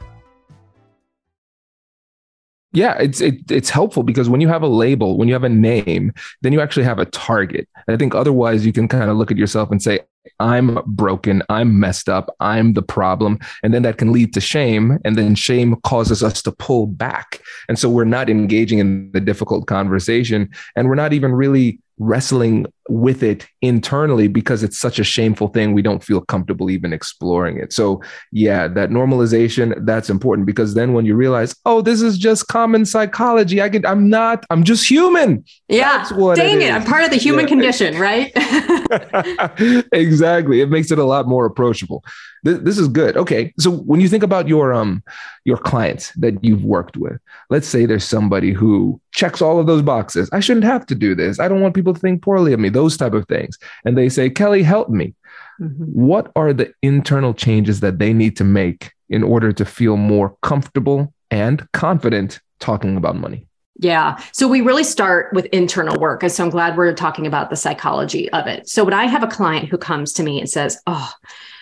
Yeah, 2.74 2.98
it's 3.00 3.22
it, 3.22 3.50
it's 3.50 3.70
helpful 3.70 4.04
because 4.04 4.30
when 4.30 4.42
you 4.42 4.50
have 4.50 4.62
a 4.62 4.68
label, 4.68 5.18
when 5.18 5.28
you 5.28 5.34
have 5.34 5.46
a 5.46 5.50
name, 5.50 6.12
then 6.42 6.52
you 6.52 6.62
actually 6.62 6.84
have 6.84 7.00
a 7.00 7.06
target. 7.06 7.68
I 7.88 7.96
think 7.96 8.14
otherwise 8.14 8.66
you 8.66 8.74
can 8.74 8.88
kind 8.88 9.10
of 9.10 9.18
look 9.18 9.32
at 9.32 9.38
yourself 9.38 9.72
and 9.72 9.82
say, 9.82 10.02
I'm 10.40 10.80
broken, 10.86 11.44
I'm 11.50 11.80
messed 11.80 12.10
up, 12.10 12.36
I'm 12.40 12.74
the 12.74 12.82
problem. 12.82 13.40
And 13.64 13.74
then 13.74 13.84
that 13.84 13.98
can 13.98 14.12
lead 14.12 14.34
to 14.34 14.42
shame. 14.42 15.00
And 15.06 15.16
then 15.16 15.36
shame 15.36 15.76
causes 15.84 16.24
us 16.24 16.42
to 16.44 16.52
pull 16.52 16.88
back. 16.88 17.42
And 17.68 17.78
so 17.78 17.90
we're 17.90 18.06
not 18.06 18.30
engaging 18.30 18.80
in 18.80 19.12
the 19.12 19.22
difficult 19.22 19.68
conversation 19.68 20.50
and 20.76 20.88
we're 20.88 20.96
not 20.96 21.14
even 21.14 21.34
really 21.34 21.80
wrestling 22.00 22.66
with 22.90 23.24
it 23.24 23.48
internally 23.62 24.28
because 24.28 24.64
it's 24.64 24.78
such 24.78 25.00
a 25.00 25.04
shameful 25.04 25.48
thing. 25.50 25.74
We 25.74 25.82
don't 25.82 26.04
feel 26.04 26.22
comfortable 26.22 26.70
even 26.70 26.94
exploring 26.94 27.58
it. 27.58 27.74
So 27.74 28.02
yeah 28.32 28.68
that 28.68 28.90
normalization 28.90 29.86
that's 29.86 30.10
important 30.10 30.46
because 30.46 30.74
then 30.74 30.94
when 30.94 31.06
you 31.06 31.16
realize 31.16 31.56
oh 31.66 31.82
this 31.82 32.02
is 32.02 32.18
just 32.18 32.48
common 32.48 32.86
psychology. 32.86 33.62
I 33.62 33.70
can 33.70 33.86
i'm 33.86 34.10
not 34.10 34.46
i'm 34.50 34.64
just 34.64 34.90
human. 34.90 35.44
Yeah. 35.68 35.98
That's 35.98 36.12
what 36.12 36.36
dang 36.38 36.62
it, 36.62 36.70
it 36.70 36.74
i'm 36.74 36.84
part 36.84 37.04
of 37.04 37.12
the 37.12 37.18
human 37.18 37.46
yeah. 37.46 37.50
condition 37.50 37.98
right? 38.08 38.32
Exactly. 39.92 40.62
It 40.62 40.70
makes 40.70 40.92
it 40.92 41.00
a 41.00 41.04
lot 41.04 41.28
more 41.28 41.46
approachable. 41.46 42.04
This, 42.44 42.60
this 42.60 42.78
is 42.78 42.88
good. 42.88 43.18
Okay. 43.18 43.54
So 43.60 43.72
when 43.72 44.00
you 44.00 44.08
think 44.08 44.24
about 44.24 44.48
your 44.48 44.74
um 44.74 45.04
your 45.46 45.58
clients 45.58 46.12
that 46.14 46.44
you've 46.44 46.64
worked 46.64 46.98
with, 46.98 47.20
let's 47.50 47.68
say 47.68 47.86
there's 47.86 48.04
somebody 48.04 48.52
who 48.54 49.00
checks 49.12 49.42
all 49.42 49.60
of 49.60 49.68
those 49.68 49.82
boxes. 49.82 50.30
I 50.32 50.40
shouldn't 50.40 50.66
have 50.66 50.86
to 50.88 50.96
do 50.96 51.16
this. 51.16 51.40
I 51.40 51.48
don't 51.48 51.62
want 51.62 51.74
people 51.74 51.94
to 51.94 52.00
think 52.00 52.22
poorly 52.22 52.54
of 52.54 52.60
me, 52.60 52.70
those 52.78 52.96
type 52.96 53.14
of 53.14 53.28
things. 53.28 53.58
And 53.84 53.98
they 53.98 54.08
say, 54.08 54.30
Kelly, 54.30 54.62
help 54.62 54.88
me. 54.90 55.16
Mm-hmm. 55.60 55.84
What 55.86 56.32
are 56.36 56.54
the 56.54 56.72
internal 56.84 57.34
changes 57.34 57.80
that 57.80 57.98
they 57.98 58.14
need 58.14 58.38
to 58.38 58.44
make 58.44 58.92
in 59.10 59.24
order 59.24 59.52
to 59.52 59.66
feel 59.66 59.98
more 59.98 60.38
comfortable 60.44 61.12
and 61.32 61.68
confident 61.72 62.40
talking 62.60 62.96
about 62.96 63.16
money? 63.16 63.48
Yeah. 63.80 64.22
So 64.32 64.48
we 64.48 64.62
really 64.62 64.84
start 64.84 65.34
with 65.34 65.46
internal 65.48 66.00
work. 66.00 66.22
And 66.22 66.32
so 66.32 66.44
I'm 66.44 66.52
glad 66.52 66.78
we're 66.78 66.94
talking 66.94 67.26
about 67.26 67.50
the 67.50 67.56
psychology 67.56 68.30
of 68.32 68.46
it. 68.46 68.70
So 68.70 68.84
when 68.84 68.94
I 68.94 69.06
have 69.06 69.24
a 69.24 69.28
client 69.28 69.70
who 69.70 69.78
comes 69.78 70.14
to 70.14 70.24
me 70.24 70.40
and 70.40 70.50
says, 70.50 70.78
Oh, 70.86 71.12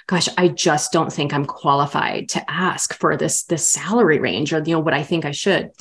gosh, 0.07 0.27
I 0.37 0.49
just 0.49 0.91
don't 0.91 1.11
think 1.11 1.33
I'm 1.33 1.45
qualified 1.45 2.29
to 2.29 2.51
ask 2.51 2.93
for 2.93 3.17
this 3.17 3.43
this 3.43 3.67
salary 3.67 4.19
range 4.19 4.53
or 4.53 4.59
you 4.59 4.73
know 4.73 4.79
what 4.79 4.93
I 4.93 5.03
think 5.03 5.25
I 5.25 5.31
should. 5.31 5.71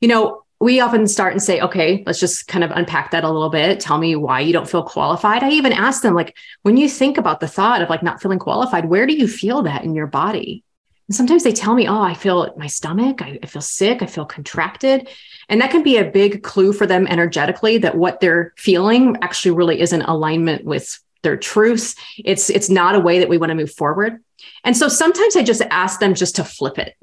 You 0.00 0.08
know, 0.08 0.44
we 0.62 0.78
often 0.78 1.08
start 1.08 1.32
and 1.32 1.42
say, 1.42 1.60
okay, 1.60 2.04
let's 2.06 2.20
just 2.20 2.46
kind 2.46 2.62
of 2.62 2.70
unpack 2.70 3.10
that 3.10 3.24
a 3.24 3.30
little 3.30 3.50
bit. 3.50 3.80
Tell 3.80 3.98
me 3.98 4.14
why 4.14 4.38
you 4.40 4.52
don't 4.52 4.70
feel 4.70 4.84
qualified. 4.84 5.42
I 5.42 5.50
even 5.50 5.72
ask 5.72 6.02
them, 6.02 6.14
like, 6.14 6.36
when 6.62 6.76
you 6.76 6.88
think 6.88 7.18
about 7.18 7.40
the 7.40 7.48
thought 7.48 7.82
of 7.82 7.90
like 7.90 8.04
not 8.04 8.22
feeling 8.22 8.38
qualified, 8.38 8.84
where 8.84 9.04
do 9.04 9.12
you 9.12 9.26
feel 9.26 9.62
that 9.62 9.82
in 9.82 9.96
your 9.96 10.06
body? 10.06 10.62
And 11.08 11.16
sometimes 11.16 11.42
they 11.42 11.52
tell 11.52 11.74
me, 11.74 11.88
oh, 11.88 12.00
I 12.00 12.14
feel 12.14 12.54
my 12.56 12.68
stomach, 12.68 13.20
I, 13.22 13.40
I 13.42 13.46
feel 13.46 13.60
sick, 13.60 14.02
I 14.02 14.06
feel 14.06 14.24
contracted. 14.24 15.08
And 15.48 15.60
that 15.60 15.72
can 15.72 15.82
be 15.82 15.96
a 15.96 16.08
big 16.08 16.44
clue 16.44 16.72
for 16.72 16.86
them 16.86 17.08
energetically 17.08 17.78
that 17.78 17.96
what 17.96 18.20
they're 18.20 18.54
feeling 18.56 19.16
actually 19.20 19.56
really 19.56 19.80
isn't 19.80 20.02
alignment 20.02 20.64
with 20.64 20.96
their 21.24 21.36
truths. 21.36 21.96
It's 22.24 22.50
it's 22.50 22.70
not 22.70 22.94
a 22.94 23.00
way 23.00 23.18
that 23.18 23.28
we 23.28 23.36
want 23.36 23.50
to 23.50 23.56
move 23.56 23.74
forward. 23.74 24.22
And 24.62 24.76
so 24.76 24.86
sometimes 24.86 25.34
I 25.34 25.42
just 25.42 25.62
ask 25.70 25.98
them 25.98 26.14
just 26.14 26.36
to 26.36 26.44
flip 26.44 26.78
it. 26.78 26.94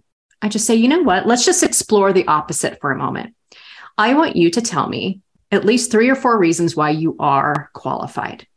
I 0.41 0.47
just 0.47 0.65
say, 0.65 0.75
you 0.75 0.87
know 0.87 1.01
what? 1.01 1.27
Let's 1.27 1.45
just 1.45 1.61
explore 1.61 2.13
the 2.13 2.27
opposite 2.27 2.79
for 2.79 2.91
a 2.91 2.97
moment. 2.97 3.35
I 3.99 4.13
want 4.13 4.37
you 4.37 4.49
to 4.51 4.61
tell 4.61 4.87
me 4.87 5.19
at 5.51 5.65
least 5.65 5.91
three 5.91 6.09
or 6.09 6.15
four 6.15 6.39
reasons 6.39 6.73
why 6.73 6.91
you 6.91 7.17
are 7.19 7.69
qualified. 7.73 8.47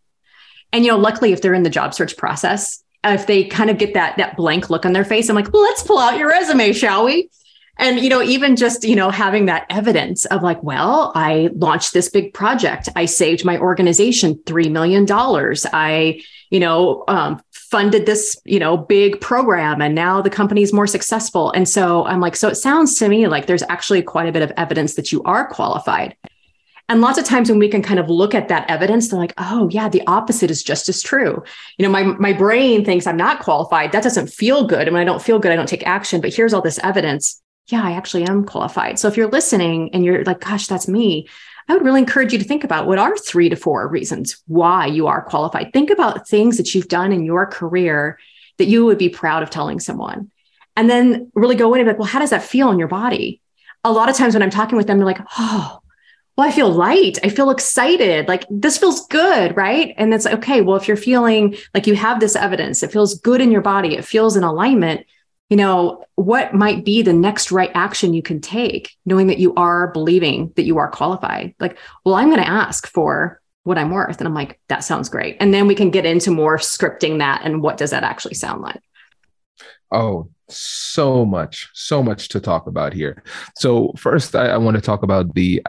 And 0.72 0.84
you 0.84 0.92
know, 0.92 0.96
luckily, 0.96 1.32
if 1.32 1.42
they're 1.42 1.52
in 1.52 1.64
the 1.64 1.68
job 1.68 1.94
search 1.94 2.16
process, 2.16 2.82
if 3.04 3.26
they 3.26 3.44
kind 3.44 3.68
of 3.68 3.76
get 3.76 3.94
that 3.94 4.16
that 4.18 4.36
blank 4.36 4.70
look 4.70 4.86
on 4.86 4.92
their 4.92 5.04
face, 5.04 5.28
I'm 5.28 5.34
like, 5.34 5.52
well, 5.52 5.62
let's 5.62 5.82
pull 5.82 5.98
out 5.98 6.16
your 6.16 6.28
resume, 6.28 6.72
shall 6.72 7.04
we? 7.04 7.28
And 7.76 7.98
you 7.98 8.08
know, 8.08 8.22
even 8.22 8.54
just 8.54 8.84
you 8.84 8.94
know 8.94 9.10
having 9.10 9.46
that 9.46 9.66
evidence 9.68 10.26
of 10.26 10.44
like, 10.44 10.62
well, 10.62 11.10
I 11.16 11.50
launched 11.56 11.92
this 11.92 12.08
big 12.08 12.32
project. 12.32 12.88
I 12.94 13.06
saved 13.06 13.44
my 13.44 13.58
organization 13.58 14.40
three 14.46 14.68
million 14.68 15.06
dollars. 15.06 15.66
I 15.72 16.22
you 16.50 16.60
know 16.60 17.02
um, 17.08 17.42
funded 17.72 18.04
this 18.04 18.36
you 18.44 18.60
know 18.60 18.76
big 18.76 19.18
program 19.18 19.80
and 19.80 19.94
now 19.94 20.20
the 20.20 20.28
company 20.28 20.62
is 20.62 20.74
more 20.74 20.86
successful. 20.86 21.50
And 21.52 21.66
so 21.66 22.04
i'm 22.04 22.20
like 22.20 22.36
so 22.36 22.48
it 22.48 22.56
sounds 22.56 22.98
to 22.98 23.08
me 23.08 23.26
like 23.26 23.46
there's 23.46 23.64
actually 23.68 24.02
quite 24.02 24.28
a 24.28 24.32
bit 24.32 24.42
of 24.42 24.52
evidence 24.58 24.94
that 24.94 25.10
you 25.10 25.22
are 25.24 25.48
qualified. 25.48 26.14
And 26.88 27.00
lots 27.00 27.18
of 27.18 27.24
times 27.24 27.48
when 27.48 27.58
we 27.58 27.70
can 27.70 27.80
kind 27.80 27.98
of 27.98 28.10
look 28.10 28.34
at 28.34 28.48
that 28.48 28.68
evidence 28.70 29.08
they're 29.08 29.18
like 29.18 29.34
oh 29.38 29.68
yeah 29.72 29.88
the 29.88 30.06
opposite 30.06 30.50
is 30.50 30.62
just 30.62 30.88
as 30.88 31.02
true. 31.02 31.42
You 31.78 31.86
know 31.86 31.90
my 31.90 32.04
my 32.04 32.32
brain 32.32 32.84
thinks 32.84 33.06
i'm 33.06 33.16
not 33.16 33.40
qualified. 33.40 33.92
That 33.92 34.04
doesn't 34.04 34.28
feel 34.28 34.66
good. 34.66 34.86
And 34.86 34.92
when 34.94 35.02
i 35.02 35.10
don't 35.10 35.22
feel 35.22 35.40
good 35.40 35.50
i 35.50 35.56
don't 35.56 35.68
take 35.68 35.86
action. 35.86 36.20
But 36.20 36.34
here's 36.34 36.52
all 36.52 36.62
this 36.62 36.78
evidence 36.84 37.41
yeah 37.68 37.82
i 37.82 37.92
actually 37.92 38.24
am 38.24 38.44
qualified 38.44 38.98
so 38.98 39.08
if 39.08 39.16
you're 39.16 39.28
listening 39.28 39.90
and 39.94 40.04
you're 40.04 40.24
like 40.24 40.40
gosh 40.40 40.66
that's 40.66 40.88
me 40.88 41.26
I 41.68 41.74
would 41.74 41.84
really 41.84 42.00
encourage 42.00 42.32
you 42.32 42.38
to 42.38 42.44
think 42.44 42.64
about 42.64 42.86
what 42.86 42.98
are 42.98 43.16
three 43.16 43.48
to 43.48 43.56
four 43.56 43.86
reasons 43.88 44.42
why 44.46 44.86
you 44.86 45.06
are 45.06 45.22
qualified. 45.22 45.72
Think 45.72 45.90
about 45.90 46.28
things 46.28 46.56
that 46.56 46.74
you've 46.74 46.88
done 46.88 47.12
in 47.12 47.24
your 47.24 47.46
career 47.46 48.18
that 48.58 48.66
you 48.66 48.84
would 48.84 48.98
be 48.98 49.08
proud 49.08 49.42
of 49.42 49.50
telling 49.50 49.80
someone. 49.80 50.30
And 50.76 50.88
then 50.88 51.30
really 51.34 51.54
go 51.54 51.72
in 51.74 51.80
and 51.80 51.86
be 51.86 51.92
like, 51.92 51.98
well, 51.98 52.08
how 52.08 52.18
does 52.18 52.30
that 52.30 52.42
feel 52.42 52.70
in 52.70 52.78
your 52.78 52.88
body? 52.88 53.40
A 53.84 53.92
lot 53.92 54.08
of 54.08 54.16
times 54.16 54.34
when 54.34 54.42
I'm 54.42 54.50
talking 54.50 54.76
with 54.76 54.86
them, 54.86 54.98
they're 54.98 55.06
like, 55.06 55.20
oh, 55.38 55.80
well, 56.36 56.48
I 56.48 56.52
feel 56.52 56.70
light. 56.70 57.18
I 57.22 57.28
feel 57.28 57.50
excited. 57.50 58.26
Like 58.26 58.44
this 58.48 58.78
feels 58.78 59.06
good, 59.08 59.56
right? 59.56 59.94
And 59.98 60.14
it's 60.14 60.24
like, 60.24 60.34
okay. 60.34 60.62
Well, 60.62 60.76
if 60.76 60.88
you're 60.88 60.96
feeling 60.96 61.56
like 61.74 61.86
you 61.86 61.94
have 61.94 62.20
this 62.20 62.36
evidence, 62.36 62.82
it 62.82 62.92
feels 62.92 63.18
good 63.20 63.40
in 63.40 63.52
your 63.52 63.60
body, 63.60 63.96
it 63.96 64.04
feels 64.04 64.36
in 64.36 64.44
alignment, 64.44 65.06
you 65.52 65.56
know, 65.56 66.02
what 66.14 66.54
might 66.54 66.82
be 66.82 67.02
the 67.02 67.12
next 67.12 67.52
right 67.52 67.70
action 67.74 68.14
you 68.14 68.22
can 68.22 68.40
take, 68.40 68.96
knowing 69.04 69.26
that 69.26 69.38
you 69.38 69.52
are 69.56 69.88
believing 69.88 70.50
that 70.56 70.62
you 70.62 70.78
are 70.78 70.90
qualified? 70.90 71.54
Like, 71.60 71.76
well, 72.06 72.14
I'm 72.14 72.30
going 72.30 72.40
to 72.40 72.48
ask 72.48 72.86
for 72.86 73.38
what 73.64 73.76
I'm 73.76 73.90
worth. 73.90 74.16
And 74.16 74.26
I'm 74.26 74.32
like, 74.32 74.58
that 74.68 74.82
sounds 74.82 75.10
great. 75.10 75.36
And 75.40 75.52
then 75.52 75.66
we 75.66 75.74
can 75.74 75.90
get 75.90 76.06
into 76.06 76.30
more 76.30 76.56
scripting 76.56 77.18
that 77.18 77.42
and 77.44 77.60
what 77.60 77.76
does 77.76 77.90
that 77.90 78.02
actually 78.02 78.32
sound 78.32 78.62
like? 78.62 78.80
Oh, 79.90 80.30
so 80.48 81.26
much, 81.26 81.68
so 81.74 82.02
much 82.02 82.30
to 82.30 82.40
talk 82.40 82.66
about 82.66 82.94
here. 82.94 83.22
So, 83.58 83.92
first, 83.98 84.34
I, 84.34 84.52
I 84.52 84.56
want 84.56 84.76
to 84.76 84.80
talk 84.80 85.02
about 85.02 85.34
the 85.34 85.60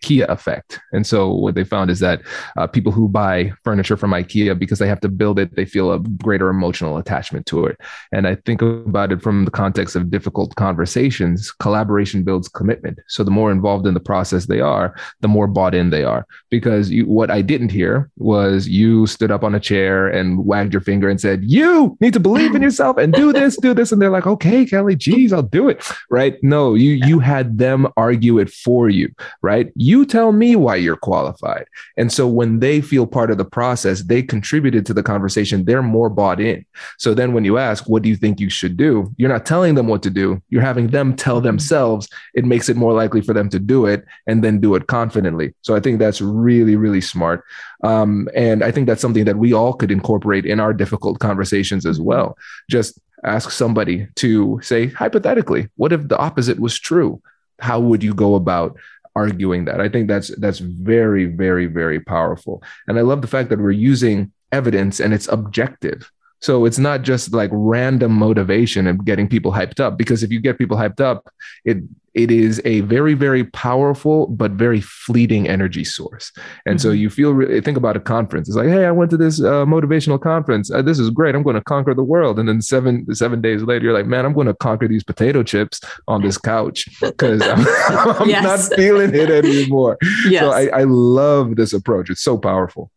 IKEA 0.00 0.28
effect. 0.28 0.80
And 0.92 1.06
so 1.06 1.32
what 1.32 1.54
they 1.54 1.64
found 1.64 1.90
is 1.90 2.00
that 2.00 2.22
uh, 2.56 2.66
people 2.66 2.92
who 2.92 3.08
buy 3.08 3.52
furniture 3.64 3.96
from 3.96 4.12
IKEA 4.12 4.58
because 4.58 4.78
they 4.78 4.88
have 4.88 5.00
to 5.00 5.08
build 5.08 5.38
it, 5.38 5.54
they 5.54 5.64
feel 5.64 5.92
a 5.92 5.98
greater 5.98 6.48
emotional 6.48 6.96
attachment 6.96 7.46
to 7.46 7.66
it. 7.66 7.78
And 8.12 8.26
I 8.26 8.36
think 8.36 8.62
about 8.62 9.12
it 9.12 9.22
from 9.22 9.44
the 9.44 9.50
context 9.50 9.94
of 9.96 10.10
difficult 10.10 10.54
conversations. 10.56 11.50
Collaboration 11.52 12.22
builds 12.22 12.48
commitment. 12.48 12.98
So 13.08 13.22
the 13.22 13.30
more 13.30 13.50
involved 13.50 13.86
in 13.86 13.94
the 13.94 14.00
process 14.00 14.46
they 14.46 14.60
are, 14.60 14.94
the 15.20 15.28
more 15.28 15.46
bought 15.46 15.74
in 15.74 15.90
they 15.90 16.04
are. 16.04 16.26
Because 16.50 16.90
you, 16.90 17.06
what 17.06 17.30
I 17.30 17.42
didn't 17.42 17.70
hear 17.70 18.10
was 18.16 18.68
you 18.68 19.06
stood 19.06 19.30
up 19.30 19.44
on 19.44 19.54
a 19.54 19.60
chair 19.60 20.08
and 20.08 20.44
wagged 20.44 20.72
your 20.72 20.82
finger 20.82 21.08
and 21.08 21.20
said, 21.20 21.44
"You 21.44 21.96
need 22.00 22.12
to 22.12 22.20
believe 22.20 22.54
in 22.54 22.62
yourself 22.62 22.96
and 22.96 23.12
do 23.12 23.32
this, 23.32 23.56
do 23.56 23.74
this." 23.74 23.92
And 23.92 24.00
they're 24.00 24.10
like, 24.10 24.26
"Okay, 24.26 24.64
Kelly, 24.64 24.96
geez, 24.96 25.32
I'll 25.32 25.42
do 25.42 25.68
it." 25.68 25.86
Right? 26.10 26.36
No, 26.42 26.74
you 26.74 26.90
you 27.06 27.18
had 27.18 27.58
them 27.58 27.86
argue 27.96 28.38
it 28.38 28.50
for 28.50 28.88
you. 28.88 29.10
Right? 29.42 29.72
You 29.82 30.06
tell 30.06 30.30
me 30.30 30.54
why 30.54 30.76
you're 30.76 30.94
qualified. 30.94 31.66
And 31.96 32.12
so 32.12 32.28
when 32.28 32.60
they 32.60 32.80
feel 32.80 33.04
part 33.04 33.32
of 33.32 33.38
the 33.38 33.44
process, 33.44 34.02
they 34.02 34.22
contributed 34.22 34.86
to 34.86 34.94
the 34.94 35.02
conversation, 35.02 35.64
they're 35.64 35.82
more 35.82 36.08
bought 36.08 36.38
in. 36.40 36.64
So 36.98 37.14
then 37.14 37.32
when 37.32 37.44
you 37.44 37.58
ask, 37.58 37.88
what 37.88 38.04
do 38.04 38.08
you 38.08 38.14
think 38.14 38.38
you 38.38 38.48
should 38.48 38.76
do? 38.76 39.12
You're 39.16 39.28
not 39.28 39.44
telling 39.44 39.74
them 39.74 39.88
what 39.88 40.00
to 40.04 40.10
do. 40.10 40.40
You're 40.50 40.62
having 40.62 40.88
them 40.88 41.16
tell 41.16 41.38
mm-hmm. 41.38 41.46
themselves. 41.46 42.08
It 42.32 42.44
makes 42.44 42.68
it 42.68 42.76
more 42.76 42.92
likely 42.92 43.22
for 43.22 43.32
them 43.32 43.48
to 43.48 43.58
do 43.58 43.86
it 43.86 44.04
and 44.28 44.44
then 44.44 44.60
do 44.60 44.76
it 44.76 44.86
confidently. 44.86 45.52
So 45.62 45.74
I 45.74 45.80
think 45.80 45.98
that's 45.98 46.20
really, 46.20 46.76
really 46.76 47.00
smart. 47.00 47.44
Um, 47.82 48.28
and 48.36 48.62
I 48.62 48.70
think 48.70 48.86
that's 48.86 49.02
something 49.02 49.24
that 49.24 49.38
we 49.38 49.52
all 49.52 49.72
could 49.72 49.90
incorporate 49.90 50.46
in 50.46 50.60
our 50.60 50.72
difficult 50.72 51.18
conversations 51.18 51.86
as 51.86 52.00
well. 52.00 52.38
Just 52.70 53.00
ask 53.24 53.50
somebody 53.50 54.06
to 54.16 54.60
say, 54.62 54.86
hypothetically, 54.86 55.70
what 55.74 55.92
if 55.92 56.06
the 56.06 56.18
opposite 56.18 56.60
was 56.60 56.78
true? 56.78 57.20
How 57.58 57.80
would 57.80 58.04
you 58.04 58.14
go 58.14 58.36
about 58.36 58.76
arguing 59.14 59.64
that. 59.66 59.80
I 59.80 59.88
think 59.88 60.08
that's 60.08 60.34
that's 60.38 60.58
very 60.58 61.26
very 61.26 61.66
very 61.66 62.00
powerful. 62.00 62.62
And 62.86 62.98
I 62.98 63.02
love 63.02 63.22
the 63.22 63.28
fact 63.28 63.48
that 63.50 63.58
we're 63.58 63.70
using 63.70 64.32
evidence 64.50 65.00
and 65.00 65.12
it's 65.14 65.28
objective. 65.28 66.10
So 66.42 66.64
it's 66.64 66.78
not 66.78 67.02
just 67.02 67.32
like 67.32 67.50
random 67.52 68.12
motivation 68.12 68.86
and 68.86 69.04
getting 69.04 69.28
people 69.28 69.52
hyped 69.52 69.78
up 69.78 69.96
because 69.96 70.22
if 70.22 70.30
you 70.30 70.40
get 70.40 70.58
people 70.58 70.76
hyped 70.76 71.00
up, 71.00 71.32
it 71.64 71.78
it 72.14 72.30
is 72.30 72.60
a 72.66 72.80
very 72.80 73.14
very 73.14 73.44
powerful 73.44 74.26
but 74.26 74.50
very 74.50 74.80
fleeting 74.80 75.48
energy 75.48 75.84
source. 75.84 76.30
And 76.66 76.78
mm-hmm. 76.78 76.88
so 76.88 76.90
you 76.90 77.08
feel 77.08 77.32
really 77.32 77.60
think 77.60 77.78
about 77.78 77.96
a 77.96 78.00
conference. 78.00 78.48
It's 78.48 78.56
like 78.56 78.68
hey 78.68 78.84
i 78.84 78.90
went 78.90 79.10
to 79.12 79.16
this 79.16 79.40
uh, 79.40 79.64
motivational 79.64 80.20
conference. 80.20 80.70
Uh, 80.70 80.82
this 80.82 80.98
is 80.98 81.10
great. 81.10 81.34
I'm 81.34 81.42
going 81.42 81.56
to 81.56 81.62
conquer 81.62 81.94
the 81.94 82.02
world. 82.02 82.38
And 82.38 82.48
then 82.48 82.60
seven 82.60 83.06
seven 83.14 83.40
days 83.40 83.62
later 83.62 83.84
you're 83.84 83.94
like 83.94 84.06
man 84.06 84.26
i'm 84.26 84.34
going 84.34 84.48
to 84.48 84.54
conquer 84.54 84.88
these 84.88 85.04
potato 85.04 85.42
chips 85.42 85.80
on 86.08 86.22
this 86.22 86.36
couch 86.36 86.88
because 87.00 87.40
i'm, 87.42 87.60
I'm 88.20 88.28
yes. 88.28 88.42
not 88.42 88.76
feeling 88.76 89.14
it 89.14 89.30
anymore. 89.30 89.96
Yes. 90.28 90.42
so 90.42 90.50
I, 90.52 90.80
I 90.80 90.84
love 90.84 91.56
this 91.56 91.72
approach. 91.72 92.10
It's 92.10 92.22
so 92.22 92.38
powerful 92.38 92.90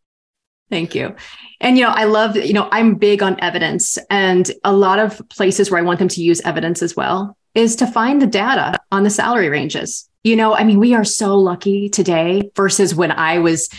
Thank 0.70 0.96
you. 0.96 1.16
And, 1.62 1.78
you 1.78 1.84
know, 1.84 1.92
I 1.92 2.06
love, 2.06 2.36
you 2.36 2.54
know, 2.54 2.68
I'm 2.72 2.96
big 2.96 3.22
on 3.22 3.40
evidence 3.40 3.98
and 4.10 4.50
a 4.64 4.74
lot 4.74 5.00
of 5.00 5.22
places 5.30 5.70
where 5.70 5.80
I 5.80 5.84
want 5.84 6.00
them 6.00 6.08
to 6.10 6.24
use 6.24 6.42
evidence 6.42 6.82
as 6.82 6.96
well 6.96 7.38
is 7.54 7.76
to 7.78 7.88
find 7.88 8.22
the 8.22 8.28
data 8.28 8.78
on 8.92 9.04
the 9.04 9.10
salary 9.10 9.50
ranges. 9.50 10.10
You 10.24 10.36
know, 10.36 10.56
I 10.56 10.64
mean, 10.64 10.80
we 10.80 10.96
are 10.96 11.04
so 11.04 11.38
lucky 11.38 11.88
today 11.88 12.50
versus 12.56 12.96
when 12.96 13.12
I 13.12 13.38
was 13.38 13.70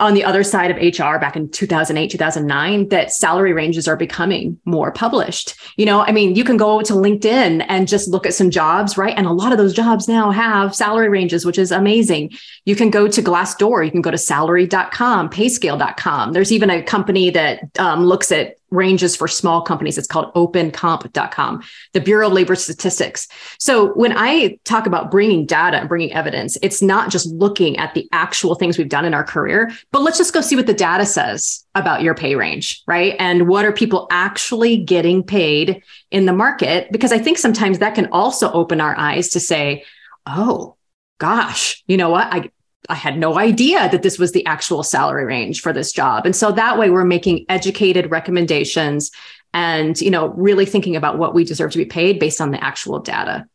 on 0.00 0.14
the 0.14 0.24
other 0.24 0.42
side 0.42 0.70
of 0.70 0.76
HR 0.76 1.18
back 1.18 1.36
in 1.36 1.50
2008, 1.50 2.10
2009, 2.10 2.88
that 2.88 3.12
salary 3.12 3.52
ranges 3.52 3.86
are 3.86 3.96
becoming 3.96 4.58
more 4.64 4.90
published. 4.90 5.54
You 5.76 5.84
know, 5.84 6.00
I 6.00 6.12
mean, 6.12 6.34
you 6.34 6.44
can 6.44 6.56
go 6.56 6.80
to 6.80 6.92
LinkedIn 6.92 7.64
and 7.68 7.86
just 7.86 8.08
look 8.08 8.26
at 8.26 8.34
some 8.34 8.50
jobs, 8.50 8.96
right? 8.96 9.16
And 9.16 9.26
a 9.26 9.32
lot 9.32 9.52
of 9.52 9.58
those 9.58 9.74
jobs 9.74 10.08
now 10.08 10.30
have 10.30 10.74
salary 10.74 11.08
ranges, 11.08 11.44
which 11.44 11.58
is 11.58 11.70
amazing. 11.70 12.30
You 12.64 12.74
can 12.74 12.90
go 12.90 13.06
to 13.06 13.22
Glassdoor, 13.22 13.84
you 13.84 13.90
can 13.90 14.02
go 14.02 14.10
to 14.10 14.18
salary.com, 14.18 15.30
payscale.com. 15.30 16.32
There's 16.32 16.52
even 16.52 16.70
a 16.70 16.82
company 16.82 17.30
that 17.30 17.78
um, 17.78 18.04
looks 18.04 18.32
at 18.32 18.56
ranges 18.72 19.14
for 19.14 19.28
small 19.28 19.62
companies. 19.62 19.98
It's 19.98 20.06
called 20.06 20.32
opencomp.com, 20.34 21.62
the 21.92 22.00
Bureau 22.00 22.26
of 22.26 22.32
Labor 22.32 22.54
Statistics. 22.56 23.28
So 23.58 23.92
when 23.92 24.16
I 24.16 24.58
talk 24.64 24.86
about 24.86 25.10
bringing 25.10 25.46
data 25.46 25.78
and 25.78 25.88
bringing 25.88 26.12
evidence, 26.12 26.56
it's 26.62 26.82
not 26.82 27.10
just 27.10 27.26
looking 27.26 27.76
at 27.78 27.94
the 27.94 28.08
actual 28.12 28.54
things 28.54 28.78
we've 28.78 28.88
done 28.88 29.04
in 29.04 29.14
our 29.14 29.24
career, 29.24 29.70
but 29.92 30.02
let's 30.02 30.18
just 30.18 30.32
go 30.32 30.40
see 30.40 30.56
what 30.56 30.66
the 30.66 30.74
data 30.74 31.06
says 31.06 31.64
about 31.74 32.02
your 32.02 32.14
pay 32.14 32.34
range, 32.34 32.82
right? 32.86 33.14
And 33.18 33.46
what 33.46 33.64
are 33.64 33.72
people 33.72 34.08
actually 34.10 34.78
getting 34.78 35.22
paid 35.22 35.82
in 36.10 36.26
the 36.26 36.32
market? 36.32 36.90
Because 36.90 37.12
I 37.12 37.18
think 37.18 37.38
sometimes 37.38 37.78
that 37.78 37.94
can 37.94 38.08
also 38.12 38.50
open 38.52 38.80
our 38.80 38.98
eyes 38.98 39.28
to 39.30 39.40
say, 39.40 39.84
oh, 40.26 40.76
gosh, 41.18 41.82
you 41.86 41.96
know 41.96 42.10
what? 42.10 42.26
I 42.32 42.50
I 42.88 42.94
had 42.94 43.18
no 43.18 43.38
idea 43.38 43.88
that 43.90 44.02
this 44.02 44.18
was 44.18 44.32
the 44.32 44.44
actual 44.46 44.82
salary 44.82 45.24
range 45.24 45.60
for 45.60 45.72
this 45.72 45.92
job. 45.92 46.26
And 46.26 46.34
so 46.34 46.50
that 46.52 46.78
way 46.78 46.90
we're 46.90 47.04
making 47.04 47.46
educated 47.48 48.10
recommendations 48.10 49.10
and, 49.54 50.00
you 50.00 50.10
know, 50.10 50.28
really 50.30 50.66
thinking 50.66 50.96
about 50.96 51.18
what 51.18 51.34
we 51.34 51.44
deserve 51.44 51.72
to 51.72 51.78
be 51.78 51.84
paid 51.84 52.18
based 52.18 52.40
on 52.40 52.50
the 52.50 52.62
actual 52.62 52.98
data 52.98 53.46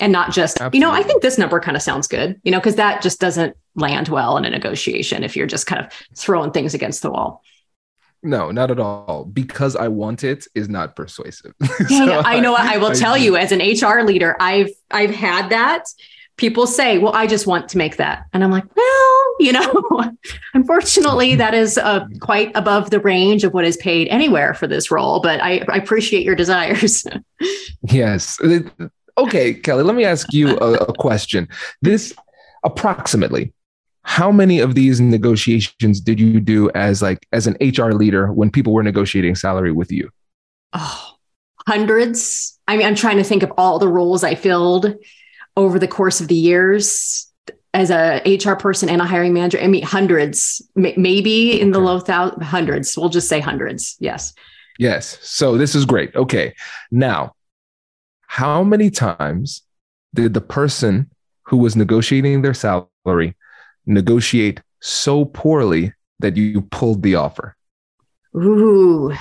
and 0.00 0.12
not 0.12 0.32
just, 0.32 0.56
Absolutely. 0.56 0.78
you 0.78 0.84
know, 0.84 0.90
I 0.90 1.02
think 1.02 1.22
this 1.22 1.38
number 1.38 1.60
kind 1.60 1.76
of 1.76 1.82
sounds 1.82 2.08
good, 2.08 2.40
you 2.42 2.50
know, 2.50 2.58
because 2.58 2.76
that 2.76 3.00
just 3.00 3.20
doesn't 3.20 3.56
land 3.76 4.08
well 4.08 4.36
in 4.36 4.44
a 4.44 4.50
negotiation 4.50 5.22
if 5.22 5.36
you're 5.36 5.46
just 5.46 5.66
kind 5.66 5.84
of 5.84 5.92
throwing 6.16 6.50
things 6.50 6.74
against 6.74 7.02
the 7.02 7.10
wall. 7.10 7.42
No, 8.22 8.50
not 8.50 8.70
at 8.70 8.80
all. 8.80 9.26
Because 9.26 9.76
I 9.76 9.88
want 9.88 10.24
it 10.24 10.46
is 10.54 10.68
not 10.68 10.96
persuasive. 10.96 11.54
so 11.88 12.22
I 12.24 12.40
know. 12.40 12.52
What 12.52 12.60
I 12.72 12.78
will 12.78 12.88
I, 12.88 12.94
tell 12.94 13.14
I, 13.14 13.18
you, 13.18 13.36
as 13.36 13.52
an 13.52 13.60
HR 13.60 14.02
leader, 14.02 14.34
I've 14.40 14.70
I've 14.90 15.14
had 15.14 15.50
that 15.50 15.84
people 16.36 16.66
say, 16.66 16.98
well, 16.98 17.14
I 17.14 17.26
just 17.26 17.46
want 17.46 17.68
to 17.70 17.78
make 17.78 17.96
that. 17.96 18.26
And 18.32 18.42
I'm 18.42 18.50
like, 18.50 18.64
well, 18.74 19.24
you 19.38 19.52
know, 19.52 20.12
unfortunately, 20.54 21.34
that 21.36 21.54
is 21.54 21.78
uh, 21.78 22.06
quite 22.20 22.50
above 22.54 22.90
the 22.90 23.00
range 23.00 23.44
of 23.44 23.54
what 23.54 23.64
is 23.64 23.76
paid 23.76 24.08
anywhere 24.08 24.54
for 24.54 24.66
this 24.66 24.90
role, 24.90 25.20
but 25.20 25.40
I, 25.40 25.64
I 25.68 25.76
appreciate 25.76 26.24
your 26.24 26.34
desires. 26.34 27.04
yes. 27.82 28.40
Okay, 29.16 29.54
Kelly, 29.54 29.84
let 29.84 29.94
me 29.94 30.04
ask 30.04 30.32
you 30.32 30.58
a, 30.58 30.74
a 30.74 30.92
question. 30.94 31.48
This 31.82 32.12
approximately, 32.64 33.52
how 34.02 34.32
many 34.32 34.58
of 34.58 34.74
these 34.74 35.00
negotiations 35.00 36.00
did 36.00 36.18
you 36.18 36.40
do 36.40 36.70
as 36.74 37.00
like 37.00 37.26
as 37.32 37.46
an 37.46 37.56
HR 37.60 37.92
leader 37.92 38.32
when 38.32 38.50
people 38.50 38.72
were 38.72 38.82
negotiating 38.82 39.36
salary 39.36 39.72
with 39.72 39.92
you? 39.92 40.10
Oh, 40.72 41.12
hundreds. 41.66 42.58
I 42.66 42.76
mean, 42.76 42.86
I'm 42.86 42.96
trying 42.96 43.18
to 43.18 43.24
think 43.24 43.42
of 43.42 43.52
all 43.56 43.78
the 43.78 43.88
roles 43.88 44.24
I 44.24 44.34
filled 44.34 44.96
over 45.56 45.78
the 45.78 45.88
course 45.88 46.20
of 46.20 46.28
the 46.28 46.34
years 46.34 47.30
as 47.72 47.90
a 47.90 48.22
HR 48.24 48.54
person 48.54 48.88
and 48.88 49.02
a 49.02 49.04
hiring 49.04 49.34
manager. 49.34 49.58
I 49.60 49.66
mean, 49.66 49.82
hundreds, 49.82 50.62
maybe 50.76 51.60
in 51.60 51.72
the 51.72 51.80
low 51.80 51.98
thousands, 51.98 52.44
hundreds. 52.44 52.96
We'll 52.96 53.08
just 53.08 53.28
say 53.28 53.40
hundreds. 53.40 53.96
Yes. 53.98 54.32
Yes. 54.78 55.18
So 55.22 55.56
this 55.58 55.74
is 55.74 55.84
great. 55.84 56.14
Okay. 56.14 56.54
Now, 56.90 57.34
how 58.26 58.62
many 58.62 58.90
times 58.90 59.62
did 60.14 60.34
the 60.34 60.40
person 60.40 61.10
who 61.42 61.56
was 61.56 61.76
negotiating 61.76 62.42
their 62.42 62.54
salary 62.54 63.36
negotiate 63.86 64.60
so 64.80 65.24
poorly 65.24 65.92
that 66.20 66.36
you 66.36 66.62
pulled 66.62 67.02
the 67.02 67.16
offer? 67.16 67.56
Ooh, 68.36 69.14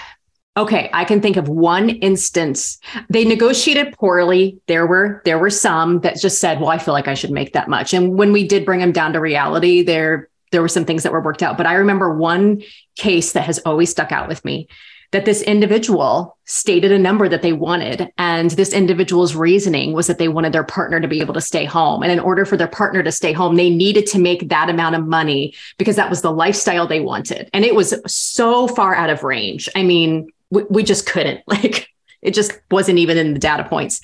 Okay, 0.55 0.89
I 0.93 1.03
can 1.03 1.19
think 1.19 1.35
of 1.35 1.49
one 1.49 1.89
instance. 1.89 2.77
They 3.09 3.25
negotiated 3.25 3.93
poorly. 3.93 4.59
There 4.67 4.85
were 4.85 5.21
there 5.25 5.39
were 5.39 5.49
some 5.49 6.01
that 6.01 6.19
just 6.19 6.39
said, 6.39 6.59
"Well, 6.59 6.69
I 6.69 6.77
feel 6.77 6.93
like 6.93 7.07
I 7.07 7.15
should 7.15 7.31
make 7.31 7.53
that 7.53 7.69
much." 7.69 7.93
And 7.93 8.17
when 8.19 8.31
we 8.31 8.47
did 8.47 8.65
bring 8.65 8.79
them 8.79 8.91
down 8.91 9.13
to 9.13 9.19
reality, 9.19 9.81
there 9.81 10.29
there 10.51 10.61
were 10.61 10.67
some 10.67 10.85
things 10.85 11.01
that 11.03 11.11
were 11.11 11.21
worked 11.21 11.41
out. 11.41 11.57
But 11.57 11.65
I 11.65 11.73
remember 11.73 12.15
one 12.15 12.61
case 12.95 13.31
that 13.31 13.45
has 13.45 13.57
always 13.59 13.89
stuck 13.89 14.11
out 14.11 14.27
with 14.27 14.45
me 14.45 14.67
that 15.13 15.25
this 15.25 15.43
individual 15.43 16.37
stated 16.45 16.91
a 16.91 16.97
number 16.97 17.29
that 17.29 17.43
they 17.43 17.53
wanted. 17.53 18.09
And 18.17 18.49
this 18.51 18.73
individual's 18.73 19.35
reasoning 19.35 19.93
was 19.93 20.07
that 20.07 20.17
they 20.17 20.27
wanted 20.27 20.53
their 20.53 20.63
partner 20.63 20.99
to 20.99 21.07
be 21.07 21.21
able 21.21 21.35
to 21.35 21.41
stay 21.41 21.65
home. 21.65 22.01
And 22.01 22.11
in 22.11 22.19
order 22.19 22.45
for 22.45 22.57
their 22.57 22.67
partner 22.67 23.03
to 23.03 23.11
stay 23.11 23.31
home, 23.31 23.55
they 23.55 23.69
needed 23.69 24.07
to 24.07 24.19
make 24.19 24.49
that 24.49 24.69
amount 24.69 24.95
of 24.95 25.07
money 25.07 25.53
because 25.77 25.95
that 25.97 26.09
was 26.09 26.23
the 26.23 26.31
lifestyle 26.31 26.87
they 26.87 26.99
wanted. 26.99 27.47
And 27.53 27.63
it 27.63 27.75
was 27.75 27.93
so 28.07 28.67
far 28.67 28.95
out 28.95 29.11
of 29.11 29.23
range. 29.23 29.69
I 29.75 29.83
mean, 29.83 30.29
we, 30.53 30.63
we 30.69 30.83
just 30.83 31.05
couldn't 31.05 31.41
like 31.47 31.89
it 32.21 32.33
just 32.33 32.53
wasn't 32.71 32.99
even 32.99 33.17
in 33.17 33.33
the 33.33 33.39
data 33.39 33.65
points. 33.65 33.99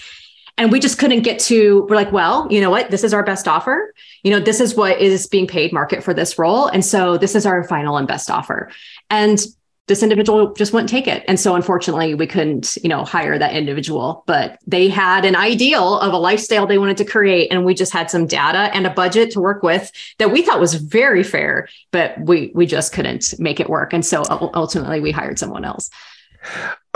And 0.57 0.73
we 0.73 0.81
just 0.81 0.99
couldn't 0.99 1.21
get 1.21 1.39
to 1.41 1.87
we're 1.89 1.95
like 1.95 2.11
well 2.11 2.47
you 2.51 2.59
know 2.59 2.69
what? 2.69 2.91
This 2.91 3.03
is 3.03 3.13
our 3.13 3.23
best 3.23 3.47
offer. 3.47 3.93
You 4.23 4.31
know 4.31 4.39
this 4.39 4.59
is 4.59 4.75
what 4.75 4.99
is 4.99 5.27
being 5.27 5.47
paid 5.47 5.71
market 5.71 6.03
for 6.03 6.13
this 6.13 6.37
role. 6.37 6.67
And 6.67 6.83
so 6.83 7.17
this 7.17 7.35
is 7.35 7.45
our 7.45 7.63
final 7.63 7.95
and 7.97 8.07
best 8.07 8.29
offer. 8.29 8.69
And 9.09 9.39
this 9.87 10.03
individual 10.03 10.53
just 10.53 10.71
wouldn't 10.71 10.89
take 10.89 11.07
it. 11.07 11.23
And 11.27 11.39
so 11.39 11.55
unfortunately 11.55 12.13
we 12.13 12.27
couldn't 12.27 12.77
you 12.83 12.89
know 12.89 13.05
hire 13.05 13.39
that 13.39 13.53
individual. 13.53 14.25
But 14.27 14.59
they 14.67 14.89
had 14.89 15.23
an 15.23 15.37
ideal 15.37 15.97
of 15.99 16.11
a 16.11 16.17
lifestyle 16.17 16.67
they 16.67 16.77
wanted 16.77 16.97
to 16.97 17.05
create. 17.05 17.47
And 17.51 17.63
we 17.63 17.73
just 17.73 17.93
had 17.93 18.11
some 18.11 18.27
data 18.27 18.69
and 18.75 18.85
a 18.85 18.89
budget 18.89 19.31
to 19.31 19.39
work 19.39 19.63
with 19.63 19.89
that 20.17 20.31
we 20.31 20.41
thought 20.41 20.59
was 20.59 20.73
very 20.73 21.23
fair 21.23 21.69
but 21.91 22.19
we 22.19 22.51
we 22.53 22.65
just 22.65 22.91
couldn't 22.91 23.33
make 23.39 23.61
it 23.61 23.69
work. 23.69 23.93
And 23.93 24.05
so 24.05 24.23
ultimately 24.53 24.99
we 24.99 25.11
hired 25.11 25.39
someone 25.39 25.63
else 25.63 25.89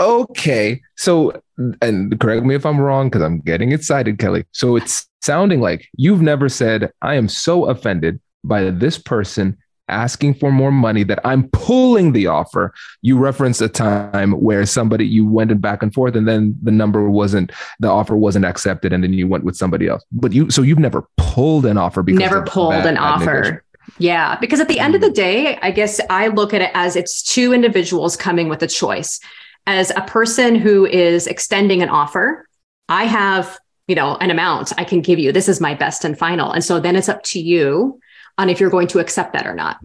Okay. 0.00 0.80
So, 0.96 1.40
and 1.80 2.18
correct 2.20 2.44
me 2.44 2.54
if 2.54 2.66
I'm 2.66 2.80
wrong 2.80 3.08
because 3.08 3.22
I'm 3.22 3.40
getting 3.40 3.72
excited, 3.72 4.18
Kelly. 4.18 4.44
So 4.52 4.76
it's 4.76 5.06
sounding 5.22 5.60
like 5.60 5.88
you've 5.96 6.22
never 6.22 6.48
said, 6.48 6.92
I 7.02 7.14
am 7.14 7.28
so 7.28 7.66
offended 7.66 8.20
by 8.42 8.70
this 8.70 8.98
person 8.98 9.56
asking 9.88 10.34
for 10.34 10.50
more 10.50 10.72
money 10.72 11.02
that 11.04 11.20
I'm 11.24 11.48
pulling 11.50 12.12
the 12.12 12.26
offer. 12.26 12.72
You 13.02 13.18
referenced 13.18 13.60
a 13.60 13.68
time 13.68 14.32
where 14.32 14.64
somebody 14.66 15.06
you 15.06 15.26
went 15.26 15.50
and 15.50 15.60
back 15.60 15.82
and 15.82 15.92
forth 15.92 16.16
and 16.16 16.26
then 16.26 16.56
the 16.62 16.70
number 16.70 17.08
wasn't 17.08 17.52
the 17.80 17.88
offer 17.88 18.16
wasn't 18.16 18.46
accepted 18.46 18.92
and 18.92 19.04
then 19.04 19.12
you 19.12 19.28
went 19.28 19.44
with 19.44 19.56
somebody 19.56 19.88
else. 19.88 20.02
But 20.10 20.32
you 20.32 20.50
so 20.50 20.62
you've 20.62 20.78
never 20.78 21.06
pulled 21.16 21.66
an 21.66 21.76
offer 21.76 22.02
because 22.02 22.20
never 22.20 22.42
pulled 22.42 22.74
an 22.74 22.96
offer. 22.96 23.62
Yeah, 23.98 24.36
because 24.40 24.60
at 24.60 24.68
the 24.68 24.80
end 24.80 24.94
of 24.94 25.02
the 25.02 25.10
mm. 25.10 25.14
day, 25.14 25.58
I 25.60 25.70
guess 25.70 26.00
I 26.08 26.28
look 26.28 26.54
at 26.54 26.62
it 26.62 26.70
as 26.74 26.96
it's 26.96 27.22
two 27.22 27.52
individuals 27.52 28.16
coming 28.16 28.48
with 28.48 28.62
a 28.62 28.66
choice. 28.66 29.20
As 29.66 29.90
a 29.90 30.02
person 30.02 30.54
who 30.54 30.86
is 30.86 31.26
extending 31.26 31.82
an 31.82 31.88
offer, 31.88 32.46
I 32.88 33.04
have, 33.04 33.58
you 33.88 33.94
know, 33.94 34.16
an 34.16 34.30
amount 34.30 34.72
I 34.78 34.84
can 34.84 35.00
give 35.00 35.18
you. 35.18 35.32
This 35.32 35.48
is 35.48 35.60
my 35.60 35.74
best 35.74 36.04
and 36.04 36.18
final. 36.18 36.52
And 36.52 36.62
so 36.62 36.80
then 36.80 36.96
it's 36.96 37.08
up 37.08 37.22
to 37.24 37.40
you 37.40 37.98
on 38.36 38.50
if 38.50 38.60
you're 38.60 38.70
going 38.70 38.88
to 38.88 38.98
accept 38.98 39.32
that 39.32 39.46
or 39.46 39.54
not. 39.54 39.78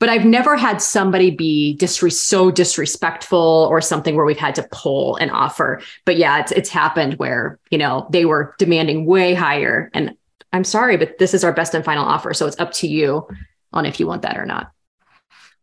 But 0.00 0.08
I've 0.08 0.24
never 0.24 0.56
had 0.56 0.80
somebody 0.80 1.30
be 1.30 1.76
disre- 1.78 2.12
so 2.12 2.50
disrespectful 2.50 3.68
or 3.70 3.80
something 3.80 4.16
where 4.16 4.24
we've 4.24 4.38
had 4.38 4.54
to 4.56 4.68
pull 4.72 5.16
an 5.16 5.30
offer. 5.30 5.82
But 6.04 6.16
yeah, 6.16 6.40
it's 6.40 6.52
it's 6.52 6.70
happened 6.70 7.14
where, 7.14 7.58
you 7.70 7.78
know, 7.78 8.08
they 8.10 8.24
were 8.24 8.54
demanding 8.58 9.06
way 9.06 9.34
higher 9.34 9.90
and 9.94 10.16
I'm 10.52 10.64
sorry, 10.64 10.96
but 10.96 11.18
this 11.18 11.34
is 11.34 11.44
our 11.44 11.52
best 11.52 11.74
and 11.74 11.84
final 11.84 12.04
offer. 12.04 12.32
So 12.32 12.46
it's 12.46 12.58
up 12.58 12.72
to 12.74 12.88
you 12.88 13.28
on 13.72 13.84
if 13.84 14.00
you 14.00 14.06
want 14.06 14.22
that 14.22 14.38
or 14.38 14.46
not. 14.46 14.70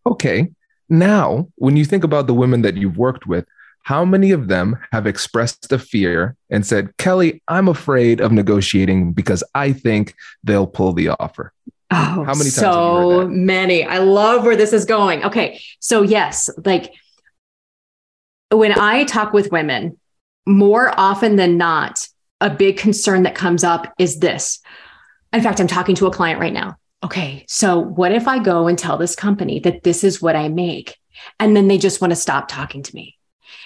Okay. 0.06 0.52
Now, 0.94 1.48
when 1.56 1.76
you 1.76 1.86
think 1.86 2.04
about 2.04 2.28
the 2.28 2.36
women 2.36 2.62
that 2.62 2.78
you've 2.78 2.98
worked 2.98 3.26
with, 3.26 3.48
how 3.82 4.06
many 4.06 4.30
of 4.30 4.48
them 4.48 4.78
have 4.92 5.08
expressed 5.08 5.72
a 5.72 5.80
fear 5.80 6.36
and 6.52 6.64
said, 6.64 6.96
Kelly, 6.98 7.42
I'm 7.48 7.68
afraid 7.68 8.22
of 8.22 8.32
negotiating 8.32 9.14
because 9.14 9.44
I 9.56 9.74
think 9.74 10.14
they'll 10.44 10.68
pull 10.68 10.94
the 10.94 11.10
offer? 11.10 11.52
Oh, 11.90 11.96
how 11.96 12.36
many 12.36 12.52
times? 12.52 12.54
So 12.54 13.28
many. 13.28 13.84
I 13.84 13.98
love 13.98 14.46
where 14.46 14.56
this 14.56 14.72
is 14.72 14.86
going. 14.86 15.26
Okay. 15.26 15.60
So, 15.80 16.04
yes, 16.04 16.48
like 16.64 16.94
when 18.52 18.80
I 18.80 19.06
talk 19.06 19.34
with 19.34 19.52
women, 19.52 19.98
more 20.46 20.94
often 20.96 21.38
than 21.38 21.58
not, 21.58 22.08
a 22.40 22.52
big 22.52 22.78
concern 22.78 23.24
that 23.24 23.34
comes 23.34 23.64
up 23.64 23.92
is 23.98 24.20
this. 24.20 24.60
In 25.34 25.42
fact, 25.42 25.60
I'm 25.60 25.66
talking 25.66 25.96
to 25.96 26.06
a 26.06 26.12
client 26.12 26.40
right 26.40 26.54
now. 26.54 26.78
Okay, 27.04 27.44
so 27.50 27.80
what 27.80 28.14
if 28.14 28.28
I 28.28 28.40
go 28.40 28.68
and 28.68 28.80
tell 28.80 28.98
this 28.98 29.16
company 29.16 29.60
that 29.60 29.84
this 29.84 30.04
is 30.04 30.22
what 30.22 30.38
I 30.38 30.48
make? 30.48 30.98
And 31.40 31.56
then 31.56 31.68
they 31.68 31.78
just 31.78 32.00
want 32.00 32.12
to 32.12 32.16
stop 32.16 32.48
talking 32.48 32.82
to 32.82 32.96
me. 32.96 33.18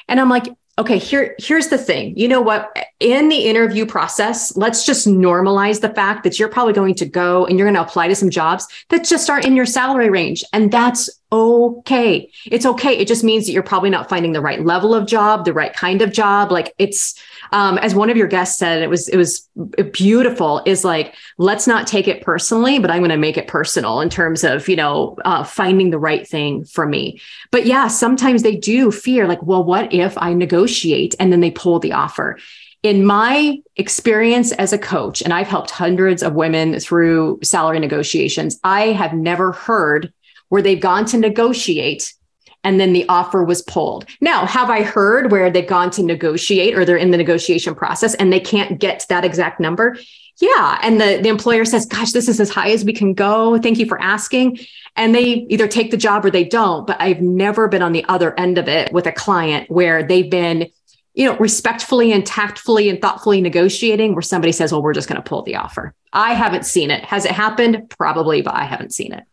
And 0.07 0.19
I'm 0.19 0.29
like, 0.29 0.47
okay, 0.79 0.97
here, 0.97 1.35
here's 1.39 1.67
the 1.67 1.77
thing. 1.77 2.17
You 2.17 2.27
know 2.27 2.41
what? 2.41 2.75
In 2.99 3.29
the 3.29 3.45
interview 3.45 3.85
process, 3.85 4.55
let's 4.55 4.85
just 4.85 5.07
normalize 5.07 5.81
the 5.81 5.93
fact 5.93 6.23
that 6.23 6.39
you're 6.39 6.49
probably 6.49 6.73
going 6.73 6.95
to 6.95 7.05
go 7.05 7.45
and 7.45 7.57
you're 7.57 7.67
going 7.67 7.75
to 7.75 7.81
apply 7.81 8.07
to 8.07 8.15
some 8.15 8.29
jobs 8.29 8.67
that 8.89 9.05
just 9.05 9.29
aren't 9.29 9.45
in 9.45 9.55
your 9.55 9.65
salary 9.65 10.09
range. 10.09 10.43
And 10.53 10.71
that's 10.71 11.09
okay. 11.31 12.31
It's 12.45 12.65
okay. 12.65 12.97
It 12.97 13.07
just 13.07 13.23
means 13.23 13.45
that 13.45 13.51
you're 13.51 13.63
probably 13.63 13.89
not 13.89 14.09
finding 14.09 14.31
the 14.31 14.41
right 14.41 14.63
level 14.63 14.95
of 14.95 15.05
job, 15.05 15.45
the 15.45 15.53
right 15.53 15.73
kind 15.73 16.01
of 16.01 16.13
job. 16.13 16.51
Like 16.51 16.73
it's, 16.77 17.21
um, 17.51 17.77
as 17.79 17.93
one 17.95 18.09
of 18.09 18.17
your 18.17 18.27
guests 18.27 18.57
said, 18.57 18.81
it 18.81 18.89
was, 18.89 19.07
it 19.09 19.17
was 19.17 19.47
beautiful 19.91 20.61
is 20.65 20.83
like, 20.83 21.15
let's 21.37 21.67
not 21.67 21.87
take 21.87 22.07
it 22.07 22.21
personally, 22.21 22.79
but 22.79 22.91
I'm 22.91 22.99
going 22.99 23.09
to 23.09 23.17
make 23.17 23.37
it 23.37 23.47
personal 23.47 23.99
in 24.01 24.09
terms 24.09 24.43
of, 24.43 24.67
you 24.69 24.75
know, 24.75 25.17
uh, 25.25 25.43
finding 25.43 25.89
the 25.89 25.99
right 25.99 26.27
thing 26.27 26.63
for 26.65 26.85
me. 26.85 27.19
But 27.51 27.65
yeah, 27.65 27.87
sometimes 27.87 28.43
they 28.43 28.55
do 28.55 28.91
fear 28.91 29.27
like, 29.27 29.43
well, 29.43 29.63
what 29.63 29.93
if 29.93 30.17
I 30.17 30.33
negotiate 30.33 31.15
and 31.19 31.31
then 31.31 31.41
they 31.41 31.51
pull 31.51 31.79
the 31.79 31.93
offer? 31.93 32.37
in 32.83 33.05
my 33.05 33.57
experience 33.75 34.51
as 34.53 34.71
a 34.71 34.77
coach, 34.77 35.21
and 35.21 35.33
I've 35.33 35.47
helped 35.47 35.71
hundreds 35.71 36.21
of 36.21 36.35
women 36.35 36.79
through 36.79 37.39
salary 37.43 37.79
negotiations, 37.79 38.59
I 38.63 38.91
have 38.93 39.13
never 39.13 39.51
heard 39.51 40.13
where 40.49 40.61
they've 40.61 40.79
gone 40.81 41.05
to 41.05 41.17
negotiate 41.17 42.13
and 42.63 42.79
then 42.79 42.93
the 42.93 43.07
offer 43.07 43.43
was 43.43 43.61
pulled. 43.61 44.05
Now, 44.19 44.45
have 44.45 44.69
I 44.69 44.81
heard 44.81 45.31
where 45.31 45.49
they've 45.49 45.67
gone 45.67 45.89
to 45.91 46.03
negotiate 46.03 46.77
or 46.77 46.83
they're 46.83 46.97
in 46.97 47.11
the 47.11 47.17
negotiation 47.17 47.75
process 47.75 48.13
and 48.15 48.33
they 48.33 48.39
can't 48.39 48.79
get 48.79 49.05
that 49.09 49.23
exact 49.23 49.59
number? 49.59 49.97
Yeah. 50.39 50.77
And 50.81 50.99
the, 51.01 51.19
the 51.21 51.29
employer 51.29 51.65
says, 51.65 51.85
gosh, 51.85 52.11
this 52.11 52.27
is 52.27 52.39
as 52.39 52.49
high 52.49 52.71
as 52.71 52.85
we 52.85 52.93
can 52.93 53.13
go. 53.13 53.57
Thank 53.57 53.79
you 53.79 53.85
for 53.87 53.99
asking. 54.01 54.59
And 54.95 55.15
they 55.15 55.45
either 55.49 55.67
take 55.67 55.91
the 55.91 55.97
job 55.97 56.25
or 56.25 56.31
they 56.31 56.43
don't. 56.43 56.85
But 56.85 56.99
I've 56.99 57.21
never 57.21 57.67
been 57.67 57.81
on 57.81 57.91
the 57.91 58.05
other 58.05 58.37
end 58.39 58.57
of 58.57 58.67
it 58.67 58.91
with 58.91 59.07
a 59.07 59.11
client 59.11 59.69
where 59.69 60.03
they've 60.03 60.29
been, 60.29 60.69
you 61.13 61.25
know, 61.25 61.37
respectfully 61.37 62.11
and 62.11 62.25
tactfully 62.25 62.89
and 62.89 63.01
thoughtfully 63.01 63.41
negotiating 63.41 64.13
where 64.13 64.21
somebody 64.21 64.51
says, 64.51 64.71
well, 64.71 64.83
we're 64.83 64.93
just 64.93 65.07
going 65.07 65.21
to 65.21 65.27
pull 65.27 65.41
the 65.41 65.55
offer. 65.55 65.93
I 66.13 66.33
haven't 66.33 66.65
seen 66.65 66.91
it. 66.91 67.03
Has 67.05 67.25
it 67.25 67.31
happened? 67.31 67.89
Probably, 67.89 68.41
but 68.41 68.53
I 68.53 68.65
haven't 68.65 68.93
seen 68.93 69.13
it. 69.13 69.23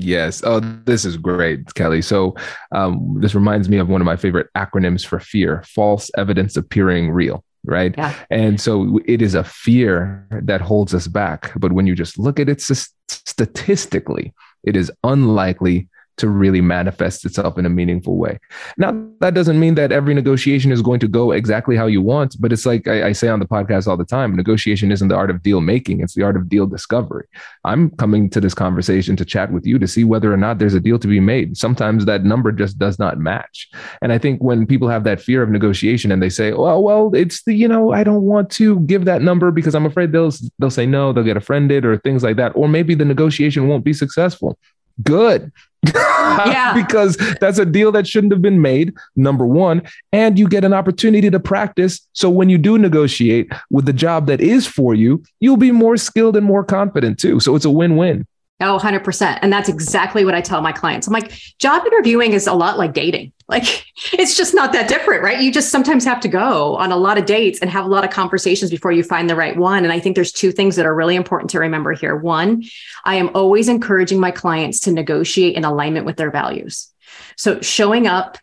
Yes. 0.00 0.42
Oh, 0.44 0.60
this 0.60 1.04
is 1.04 1.16
great, 1.16 1.74
Kelly. 1.74 2.02
So, 2.02 2.36
um, 2.70 3.16
this 3.20 3.34
reminds 3.34 3.68
me 3.68 3.78
of 3.78 3.88
one 3.88 4.00
of 4.00 4.04
my 4.04 4.14
favorite 4.14 4.46
acronyms 4.56 5.04
for 5.04 5.18
fear 5.18 5.64
false 5.66 6.08
evidence 6.16 6.56
appearing 6.56 7.10
real. 7.10 7.44
Right. 7.64 7.94
Yeah. 7.98 8.14
And 8.30 8.60
so 8.60 9.00
it 9.04 9.20
is 9.20 9.34
a 9.34 9.42
fear 9.42 10.24
that 10.30 10.60
holds 10.60 10.94
us 10.94 11.08
back. 11.08 11.52
But 11.56 11.72
when 11.72 11.88
you 11.88 11.96
just 11.96 12.16
look 12.16 12.38
at 12.38 12.48
it 12.48 12.60
statistically, 12.60 14.32
it 14.62 14.76
is 14.76 14.92
unlikely 15.02 15.88
to 16.18 16.28
really 16.28 16.60
manifest 16.60 17.24
itself 17.24 17.58
in 17.58 17.64
a 17.64 17.70
meaningful 17.70 18.16
way. 18.16 18.38
Now, 18.76 18.92
that 19.20 19.34
doesn't 19.34 19.58
mean 19.58 19.74
that 19.76 19.92
every 19.92 20.14
negotiation 20.14 20.72
is 20.72 20.82
going 20.82 21.00
to 21.00 21.08
go 21.08 21.32
exactly 21.32 21.76
how 21.76 21.86
you 21.86 22.02
want, 22.02 22.36
but 22.40 22.52
it's 22.52 22.66
like 22.66 22.86
I, 22.86 23.08
I, 23.08 23.12
say 23.12 23.28
on 23.28 23.38
the 23.38 23.46
podcast 23.46 23.86
all 23.86 23.96
the 23.96 24.04
time 24.04 24.36
negotiation 24.36 24.92
isn't 24.92 25.08
the 25.08 25.14
art 25.14 25.30
of 25.30 25.42
deal 25.42 25.60
making, 25.60 26.00
it's 26.00 26.14
the 26.14 26.22
art 26.22 26.36
of 26.36 26.48
deal 26.48 26.66
discovery. 26.66 27.26
I'm 27.64 27.90
coming 27.90 28.30
to 28.30 28.40
this 28.40 28.54
conversation 28.54 29.16
to 29.16 29.24
chat 29.24 29.52
with 29.52 29.66
you 29.66 29.78
to 29.78 29.88
see 29.88 30.04
whether 30.04 30.32
or 30.32 30.36
not 30.36 30.58
there's 30.58 30.74
a 30.74 30.80
deal 30.80 30.98
to 30.98 31.08
be 31.08 31.20
made. 31.20 31.56
Sometimes 31.56 32.04
that 32.04 32.24
number 32.24 32.52
just 32.52 32.78
does 32.78 32.98
not 32.98 33.18
match. 33.18 33.68
And 34.02 34.12
I 34.12 34.18
think 34.18 34.42
when 34.42 34.66
people 34.66 34.88
have 34.88 35.04
that 35.04 35.20
fear 35.20 35.42
of 35.42 35.50
negotiation 35.50 36.12
and 36.12 36.22
they 36.22 36.30
say, 36.30 36.52
well, 36.52 36.82
well, 36.82 37.14
it's 37.14 37.42
the, 37.44 37.54
you 37.54 37.68
know, 37.68 37.92
I 37.92 38.04
don't 38.04 38.22
want 38.22 38.50
to 38.52 38.80
give 38.80 39.04
that 39.04 39.22
number 39.22 39.50
because 39.50 39.74
I'm 39.74 39.86
afraid 39.86 40.12
they'll, 40.12 40.32
they'll 40.58 40.70
say 40.70 40.86
no, 40.86 41.12
they'll 41.12 41.24
get 41.24 41.36
offended 41.36 41.84
or 41.84 41.96
things 41.98 42.22
like 42.22 42.36
that. 42.36 42.52
Or 42.54 42.68
maybe 42.68 42.94
the 42.94 43.04
negotiation 43.04 43.68
won't 43.68 43.84
be 43.84 43.92
successful. 43.92 44.58
Good 45.02 45.52
yeah. 45.94 46.74
because 46.74 47.16
that's 47.40 47.58
a 47.58 47.66
deal 47.66 47.92
that 47.92 48.06
shouldn't 48.06 48.32
have 48.32 48.42
been 48.42 48.60
made, 48.60 48.94
number 49.16 49.46
one. 49.46 49.82
And 50.12 50.38
you 50.38 50.48
get 50.48 50.64
an 50.64 50.72
opportunity 50.72 51.30
to 51.30 51.40
practice. 51.40 52.06
So 52.12 52.30
when 52.30 52.48
you 52.48 52.58
do 52.58 52.78
negotiate 52.78 53.52
with 53.70 53.86
the 53.86 53.92
job 53.92 54.26
that 54.26 54.40
is 54.40 54.66
for 54.66 54.94
you, 54.94 55.22
you'll 55.40 55.56
be 55.56 55.72
more 55.72 55.96
skilled 55.96 56.36
and 56.36 56.46
more 56.46 56.64
confident 56.64 57.18
too. 57.18 57.40
So 57.40 57.56
it's 57.56 57.64
a 57.64 57.70
win 57.70 57.96
win. 57.96 58.26
Oh, 58.60 58.76
100%. 58.76 59.38
And 59.40 59.52
that's 59.52 59.68
exactly 59.68 60.24
what 60.24 60.34
I 60.34 60.40
tell 60.40 60.60
my 60.60 60.72
clients. 60.72 61.06
I'm 61.06 61.12
like, 61.12 61.30
job 61.58 61.86
interviewing 61.86 62.32
is 62.32 62.48
a 62.48 62.52
lot 62.52 62.78
like 62.78 62.92
dating. 62.92 63.32
Like, 63.50 63.86
it's 64.12 64.36
just 64.36 64.52
not 64.52 64.74
that 64.74 64.90
different, 64.90 65.22
right? 65.22 65.40
You 65.40 65.50
just 65.50 65.70
sometimes 65.70 66.04
have 66.04 66.20
to 66.20 66.28
go 66.28 66.76
on 66.76 66.92
a 66.92 66.98
lot 66.98 67.16
of 67.16 67.24
dates 67.24 67.60
and 67.60 67.70
have 67.70 67.86
a 67.86 67.88
lot 67.88 68.04
of 68.04 68.10
conversations 68.10 68.70
before 68.70 68.92
you 68.92 69.02
find 69.02 69.30
the 69.30 69.34
right 69.34 69.56
one. 69.56 69.84
And 69.84 69.92
I 69.92 70.00
think 70.00 70.16
there's 70.16 70.32
two 70.32 70.52
things 70.52 70.76
that 70.76 70.84
are 70.84 70.94
really 70.94 71.16
important 71.16 71.48
to 71.52 71.58
remember 71.58 71.94
here. 71.94 72.14
One, 72.14 72.64
I 73.06 73.14
am 73.14 73.30
always 73.34 73.70
encouraging 73.70 74.20
my 74.20 74.32
clients 74.32 74.80
to 74.80 74.92
negotiate 74.92 75.56
in 75.56 75.64
alignment 75.64 76.04
with 76.04 76.18
their 76.18 76.30
values. 76.30 76.90
So 77.38 77.62
showing 77.62 78.06
up 78.06 78.36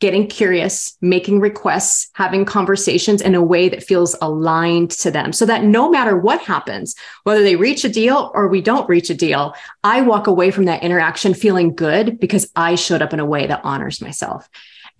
getting 0.00 0.28
curious, 0.28 0.96
making 1.00 1.40
requests, 1.40 2.08
having 2.14 2.44
conversations 2.44 3.20
in 3.20 3.34
a 3.34 3.42
way 3.42 3.68
that 3.68 3.82
feels 3.82 4.14
aligned 4.22 4.90
to 4.90 5.10
them 5.10 5.32
so 5.32 5.44
that 5.44 5.64
no 5.64 5.90
matter 5.90 6.16
what 6.16 6.40
happens, 6.40 6.94
whether 7.24 7.42
they 7.42 7.56
reach 7.56 7.84
a 7.84 7.88
deal 7.88 8.30
or 8.34 8.48
we 8.48 8.60
don't 8.60 8.88
reach 8.88 9.10
a 9.10 9.14
deal, 9.14 9.54
I 9.82 10.02
walk 10.02 10.26
away 10.26 10.50
from 10.50 10.66
that 10.66 10.82
interaction 10.82 11.34
feeling 11.34 11.74
good 11.74 12.20
because 12.20 12.50
I 12.54 12.76
showed 12.76 13.02
up 13.02 13.12
in 13.12 13.20
a 13.20 13.26
way 13.26 13.46
that 13.46 13.64
honors 13.64 14.00
myself. 14.00 14.48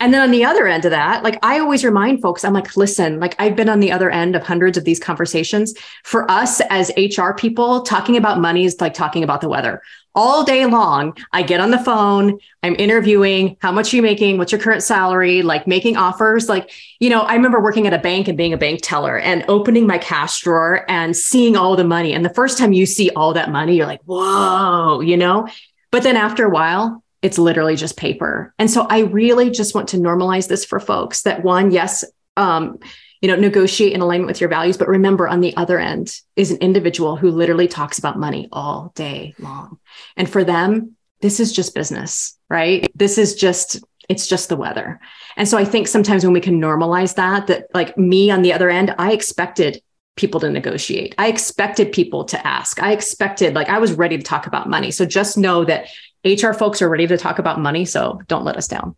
And 0.01 0.15
then 0.15 0.23
on 0.23 0.31
the 0.31 0.45
other 0.45 0.67
end 0.67 0.85
of 0.85 0.93
that, 0.93 1.25
like 1.25 1.39
I 1.43 1.59
always 1.59 1.85
remind 1.85 2.23
folks, 2.23 2.45
I'm 2.45 2.53
like, 2.53 2.77
listen, 2.77 3.19
like 3.19 3.35
I've 3.39 3.57
been 3.57 3.69
on 3.69 3.81
the 3.81 3.91
other 3.91 4.11
end 4.11 4.37
of 4.37 4.45
hundreds 4.45 4.79
of 4.79 4.85
these 4.85 5.01
conversations. 5.01 5.75
For 6.05 6.31
us 6.31 6.61
as 6.71 6.93
HR 6.97 7.33
people, 7.33 7.83
talking 7.83 8.17
about 8.17 8.41
money 8.41 8.65
is 8.65 8.81
like 8.81 8.95
talking 8.95 9.25
about 9.25 9.41
the 9.41 9.49
weather 9.49 9.83
all 10.19 10.43
day 10.43 10.67
long. 10.67 11.17
I 11.33 11.45
get 11.45 11.61
on 11.61 11.71
the 11.71 11.79
phone, 11.79 12.41
I'm 12.65 12.75
interviewing, 12.75 13.57
how 13.61 13.71
much 13.71 13.93
are 13.93 13.97
you 13.97 14.03
making? 14.03 14.37
What's 14.37 14.51
your 14.51 14.61
current 14.61 14.83
salary? 14.83 15.43
Like 15.43 15.69
making 15.69 15.97
offers. 15.97 16.49
Like, 16.49 16.73
you 16.99 17.09
know, 17.09 17.21
I 17.21 17.35
remember 17.35 17.63
working 17.63 17.87
at 17.87 17.95
a 17.95 17.99
bank 17.99 18.27
and 18.27 18.37
being 18.37 18.53
a 18.53 18.59
bank 18.59 18.81
teller 18.83 19.17
and 19.17 19.45
opening 19.47 19.87
my 19.87 19.97
cash 19.97 20.41
drawer 20.41 20.85
and 20.91 21.17
seeing 21.17 21.57
all 21.57 21.77
the 21.77 21.85
money. 21.85 22.15
And 22.15 22.25
the 22.25 22.35
first 22.35 22.59
time 22.59 22.73
you 22.73 22.85
see 22.85 23.11
all 23.11 23.33
that 23.35 23.53
money, 23.53 23.77
you're 23.77 23.87
like, 23.87 24.03
whoa, 24.07 25.01
you 25.03 25.17
know? 25.17 25.47
But 25.93 26.03
then 26.03 26.17
after 26.17 26.45
a 26.45 26.51
while, 26.51 27.05
it's 27.23 27.39
literally 27.39 27.77
just 27.77 27.97
paper. 27.97 28.53
And 28.59 28.69
so 28.69 28.89
I 28.91 29.03
really 29.03 29.51
just 29.51 29.73
want 29.73 29.89
to 29.91 29.99
normalize 29.99 30.49
this 30.49 30.65
for 30.65 30.81
folks 30.81 31.23
that 31.23 31.45
one, 31.45 31.71
yes, 31.71 32.05
um, 32.37 32.81
you 33.21 33.29
know 33.29 33.37
negotiate 33.37 33.93
in 33.93 34.01
alignment 34.01 34.29
with 34.29 34.41
your 34.41 34.51
values. 34.51 34.77
But 34.77 34.89
remember 34.89 35.29
on 35.29 35.41
the 35.41 35.57
other 35.57 35.79
end 35.79 36.15
is 36.37 36.51
an 36.51 36.59
individual 36.59 37.17
who 37.17 37.31
literally 37.31 37.69
talks 37.69 37.99
about 37.99 38.19
money 38.19 38.49
all 38.53 38.93
day 38.95 39.35
long. 39.39 39.79
And 40.17 40.29
for 40.29 40.45
them 40.45 40.97
this 41.21 41.41
is 41.41 41.53
just 41.53 41.75
business 41.75 42.39
right? 42.51 42.87
This 42.95 43.19
is 43.19 43.35
just 43.35 43.83
it's 44.09 44.27
just 44.27 44.49
the 44.49 44.57
weather. 44.57 45.01
And 45.37 45.47
so 45.47 45.59
i 45.59 45.65
think 45.65 45.87
sometimes 45.87 46.25
when 46.25 46.33
we 46.33 46.41
can 46.41 46.61
normalize 46.61 47.15
that 47.17 47.47
that 47.49 47.67
like 47.75 47.97
me 47.99 48.31
on 48.31 48.43
the 48.43 48.53
other 48.53 48.71
end 48.71 48.95
i 48.99 49.13
expected 49.13 49.83
people 50.17 50.41
to 50.41 50.51
negotiate. 50.51 51.15
I 51.17 51.29
expected 51.29 51.93
people 51.93 52.25
to 52.25 52.47
ask. 52.47 52.83
I 52.83 52.93
expected 52.93 53.55
like 53.55 53.69
i 53.69 53.79
was 53.79 53.93
ready 53.93 54.17
to 54.19 54.25
talk 54.25 54.47
about 54.47 54.69
money. 54.69 54.91
So 54.91 55.05
just 55.05 55.39
know 55.39 55.65
that 55.65 55.89
hr 56.25 56.53
folks 56.53 56.83
are 56.83 56.89
ready 56.89 57.07
to 57.07 57.17
talk 57.17 57.39
about 57.39 57.61
money. 57.61 57.85
So 57.85 58.21
don't 58.27 58.45
let 58.45 58.57
us 58.57 58.69
down 58.69 58.97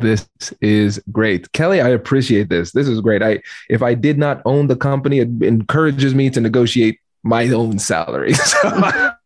this 0.00 0.28
is 0.60 1.02
great. 1.12 1.52
Kelly, 1.52 1.80
I 1.80 1.88
appreciate 1.88 2.48
this. 2.48 2.72
This 2.72 2.88
is 2.88 3.00
great. 3.00 3.22
I 3.22 3.42
if 3.68 3.82
I 3.82 3.94
did 3.94 4.18
not 4.18 4.42
own 4.44 4.66
the 4.66 4.76
company, 4.76 5.20
it 5.20 5.28
encourages 5.42 6.14
me 6.14 6.30
to 6.30 6.40
negotiate 6.40 6.98
my 7.22 7.48
own 7.48 7.78
salary. 7.78 8.32
So 8.50 8.58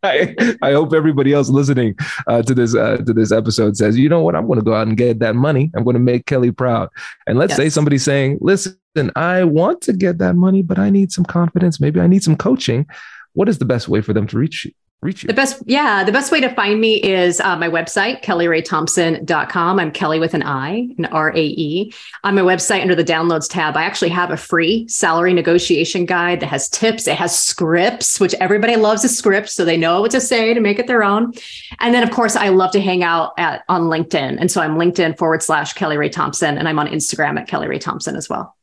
I, 0.07 0.57
I 0.61 0.73
hope 0.73 0.93
everybody 0.93 1.33
else 1.33 1.49
listening 1.49 1.97
uh, 2.27 2.43
to 2.43 2.55
this 2.55 2.75
uh, 2.75 2.99
to 2.99 3.15
this 3.15 3.33
episode 3.33 3.75
says, 3.75 3.97
you 3.97 4.11
know 4.11 4.21
what, 4.21 4.37
I'm 4.37 4.47
going 4.47 4.59
to 4.59 4.65
go 4.65 4.75
out 4.75 4.87
and 4.87 4.99
get 4.99 5.19
that 5.21 5.35
money. 5.35 5.71
I'm 5.75 5.83
going 5.83 5.95
to 5.95 6.01
make 6.01 6.27
Kelly 6.27 6.51
proud. 6.51 6.91
And 7.27 7.39
let's 7.39 7.53
yes. 7.53 7.57
say 7.57 7.69
somebody's 7.71 8.05
saying, 8.05 8.37
listen, 8.43 8.77
I 9.17 9.45
want 9.45 9.81
to 9.83 9.95
get 9.95 10.19
that 10.19 10.37
money, 10.37 10.61
but 10.61 10.79
I 10.79 10.91
need 10.91 11.11
some 11.11 11.25
confidence. 11.25 11.81
Maybe 11.81 12.01
I 12.01 12.07
need 12.07 12.23
some 12.23 12.37
coaching. 12.37 12.87
What 13.33 13.49
is 13.49 13.57
the 13.57 13.65
best 13.65 13.89
way 13.89 14.03
for 14.03 14.13
them 14.13 14.27
to 14.27 14.37
reach 14.37 14.67
you? 14.67 14.73
Reach 15.05 15.23
you? 15.23 15.27
The 15.27 15.35
best, 15.35 15.63
yeah, 15.67 16.03
the 16.03 16.13
best 16.13 16.33
way 16.33 16.41
to 16.41 16.49
find 16.55 16.81
me 16.81 16.95
is 16.95 17.39
uh, 17.39 17.57
my 17.57 17.69
website, 17.69 18.25
kellyraethompson.com. 18.25 19.79
I'm 19.79 19.93
Kelly 19.93 20.19
with 20.19 20.33
an 20.33 20.43
I, 20.43 20.89
an 20.97 21.05
R 21.05 21.31
A 21.37 21.43
E. 21.43 21.93
On 22.25 22.35
my 22.35 22.41
website, 22.41 22.81
under 22.81 22.95
the 22.95 23.05
downloads 23.05 23.47
tab, 23.47 23.77
I 23.77 23.83
actually 23.83 24.09
have 24.09 24.31
a 24.31 24.39
free 24.39 24.89
salary 24.89 25.35
negotiation 25.35 26.07
guide 26.07 26.41
that 26.41 26.47
has 26.47 26.71
tips. 26.71 27.07
It 27.07 27.17
has 27.17 27.39
scripts, 27.39 28.19
which 28.19 28.33
everybody 28.41 28.77
loves 28.77 29.05
a 29.05 29.11
script, 29.11 29.51
so 29.51 29.63
they 29.63 29.77
know 29.77 30.01
what 30.01 30.11
to 30.13 30.23
say 30.23 30.55
to 30.55 30.61
make 30.61 30.79
it 30.79 30.87
their 30.87 31.05
own. 31.05 31.35
And 31.81 31.95
then, 31.95 32.03
of 32.03 32.11
course, 32.11 32.35
I 32.35 32.49
love 32.49 32.71
to 32.71 32.81
hang 32.81 33.03
out 33.03 33.35
at 33.37 33.63
on 33.69 33.83
LinkedIn, 33.83 34.39
and 34.41 34.51
so 34.51 34.63
I'm 34.63 34.77
LinkedIn 34.77 35.19
forward 35.19 35.43
slash 35.43 35.75
Kelly 35.75 35.99
Rae 35.99 36.09
Thompson, 36.09 36.57
and 36.57 36.67
I'm 36.67 36.79
on 36.79 36.87
Instagram 36.87 37.39
at 37.39 37.47
Kelly 37.47 37.69
Rae 37.69 37.79
Thompson 37.79 38.17
as 38.17 38.31
well. 38.31 38.54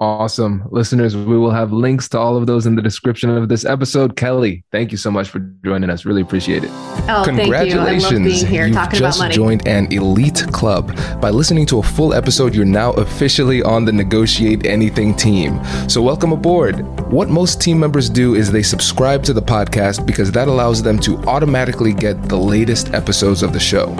Awesome. 0.00 0.66
Listeners, 0.72 1.16
we 1.16 1.38
will 1.38 1.52
have 1.52 1.72
links 1.72 2.08
to 2.08 2.18
all 2.18 2.36
of 2.36 2.48
those 2.48 2.66
in 2.66 2.74
the 2.74 2.82
description 2.82 3.30
of 3.30 3.48
this 3.48 3.64
episode. 3.64 4.16
Kelly, 4.16 4.64
thank 4.72 4.90
you 4.90 4.98
so 4.98 5.08
much 5.08 5.28
for 5.28 5.38
joining 5.64 5.88
us. 5.88 6.04
Really 6.04 6.20
appreciate 6.20 6.64
it. 6.64 6.70
Oh, 7.08 7.22
Congratulations. 7.24 8.02
Thank 8.10 8.24
you. 8.24 8.24
being 8.24 8.46
here 8.46 8.66
You've 8.66 8.74
talking 8.74 8.98
just 8.98 9.18
about 9.18 9.26
money. 9.26 9.34
joined 9.36 9.68
an 9.68 9.92
elite 9.92 10.44
club. 10.50 10.96
By 11.20 11.30
listening 11.30 11.64
to 11.66 11.78
a 11.78 11.82
full 11.84 12.12
episode, 12.12 12.56
you're 12.56 12.64
now 12.64 12.90
officially 12.94 13.62
on 13.62 13.84
the 13.84 13.92
Negotiate 13.92 14.66
Anything 14.66 15.14
team. 15.14 15.60
So 15.88 16.02
welcome 16.02 16.32
aboard. 16.32 16.80
What 17.12 17.28
most 17.28 17.60
team 17.60 17.78
members 17.78 18.10
do 18.10 18.34
is 18.34 18.50
they 18.50 18.64
subscribe 18.64 19.22
to 19.24 19.32
the 19.32 19.42
podcast 19.42 20.04
because 20.04 20.32
that 20.32 20.48
allows 20.48 20.82
them 20.82 20.98
to 21.00 21.18
automatically 21.18 21.92
get 21.92 22.20
the 22.28 22.36
latest 22.36 22.92
episodes 22.94 23.44
of 23.44 23.52
the 23.52 23.60
show. 23.60 23.94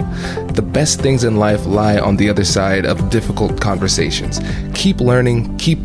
The 0.55 0.61
best 0.61 0.99
things 0.99 1.23
in 1.23 1.37
life 1.37 1.65
lie 1.65 1.99
on 1.99 2.17
the 2.17 2.27
other 2.29 2.43
side 2.43 2.85
of 2.85 3.09
difficult 3.09 3.61
conversations. 3.61 4.41
Keep 4.73 4.99
learning, 4.99 5.57
keep 5.57 5.84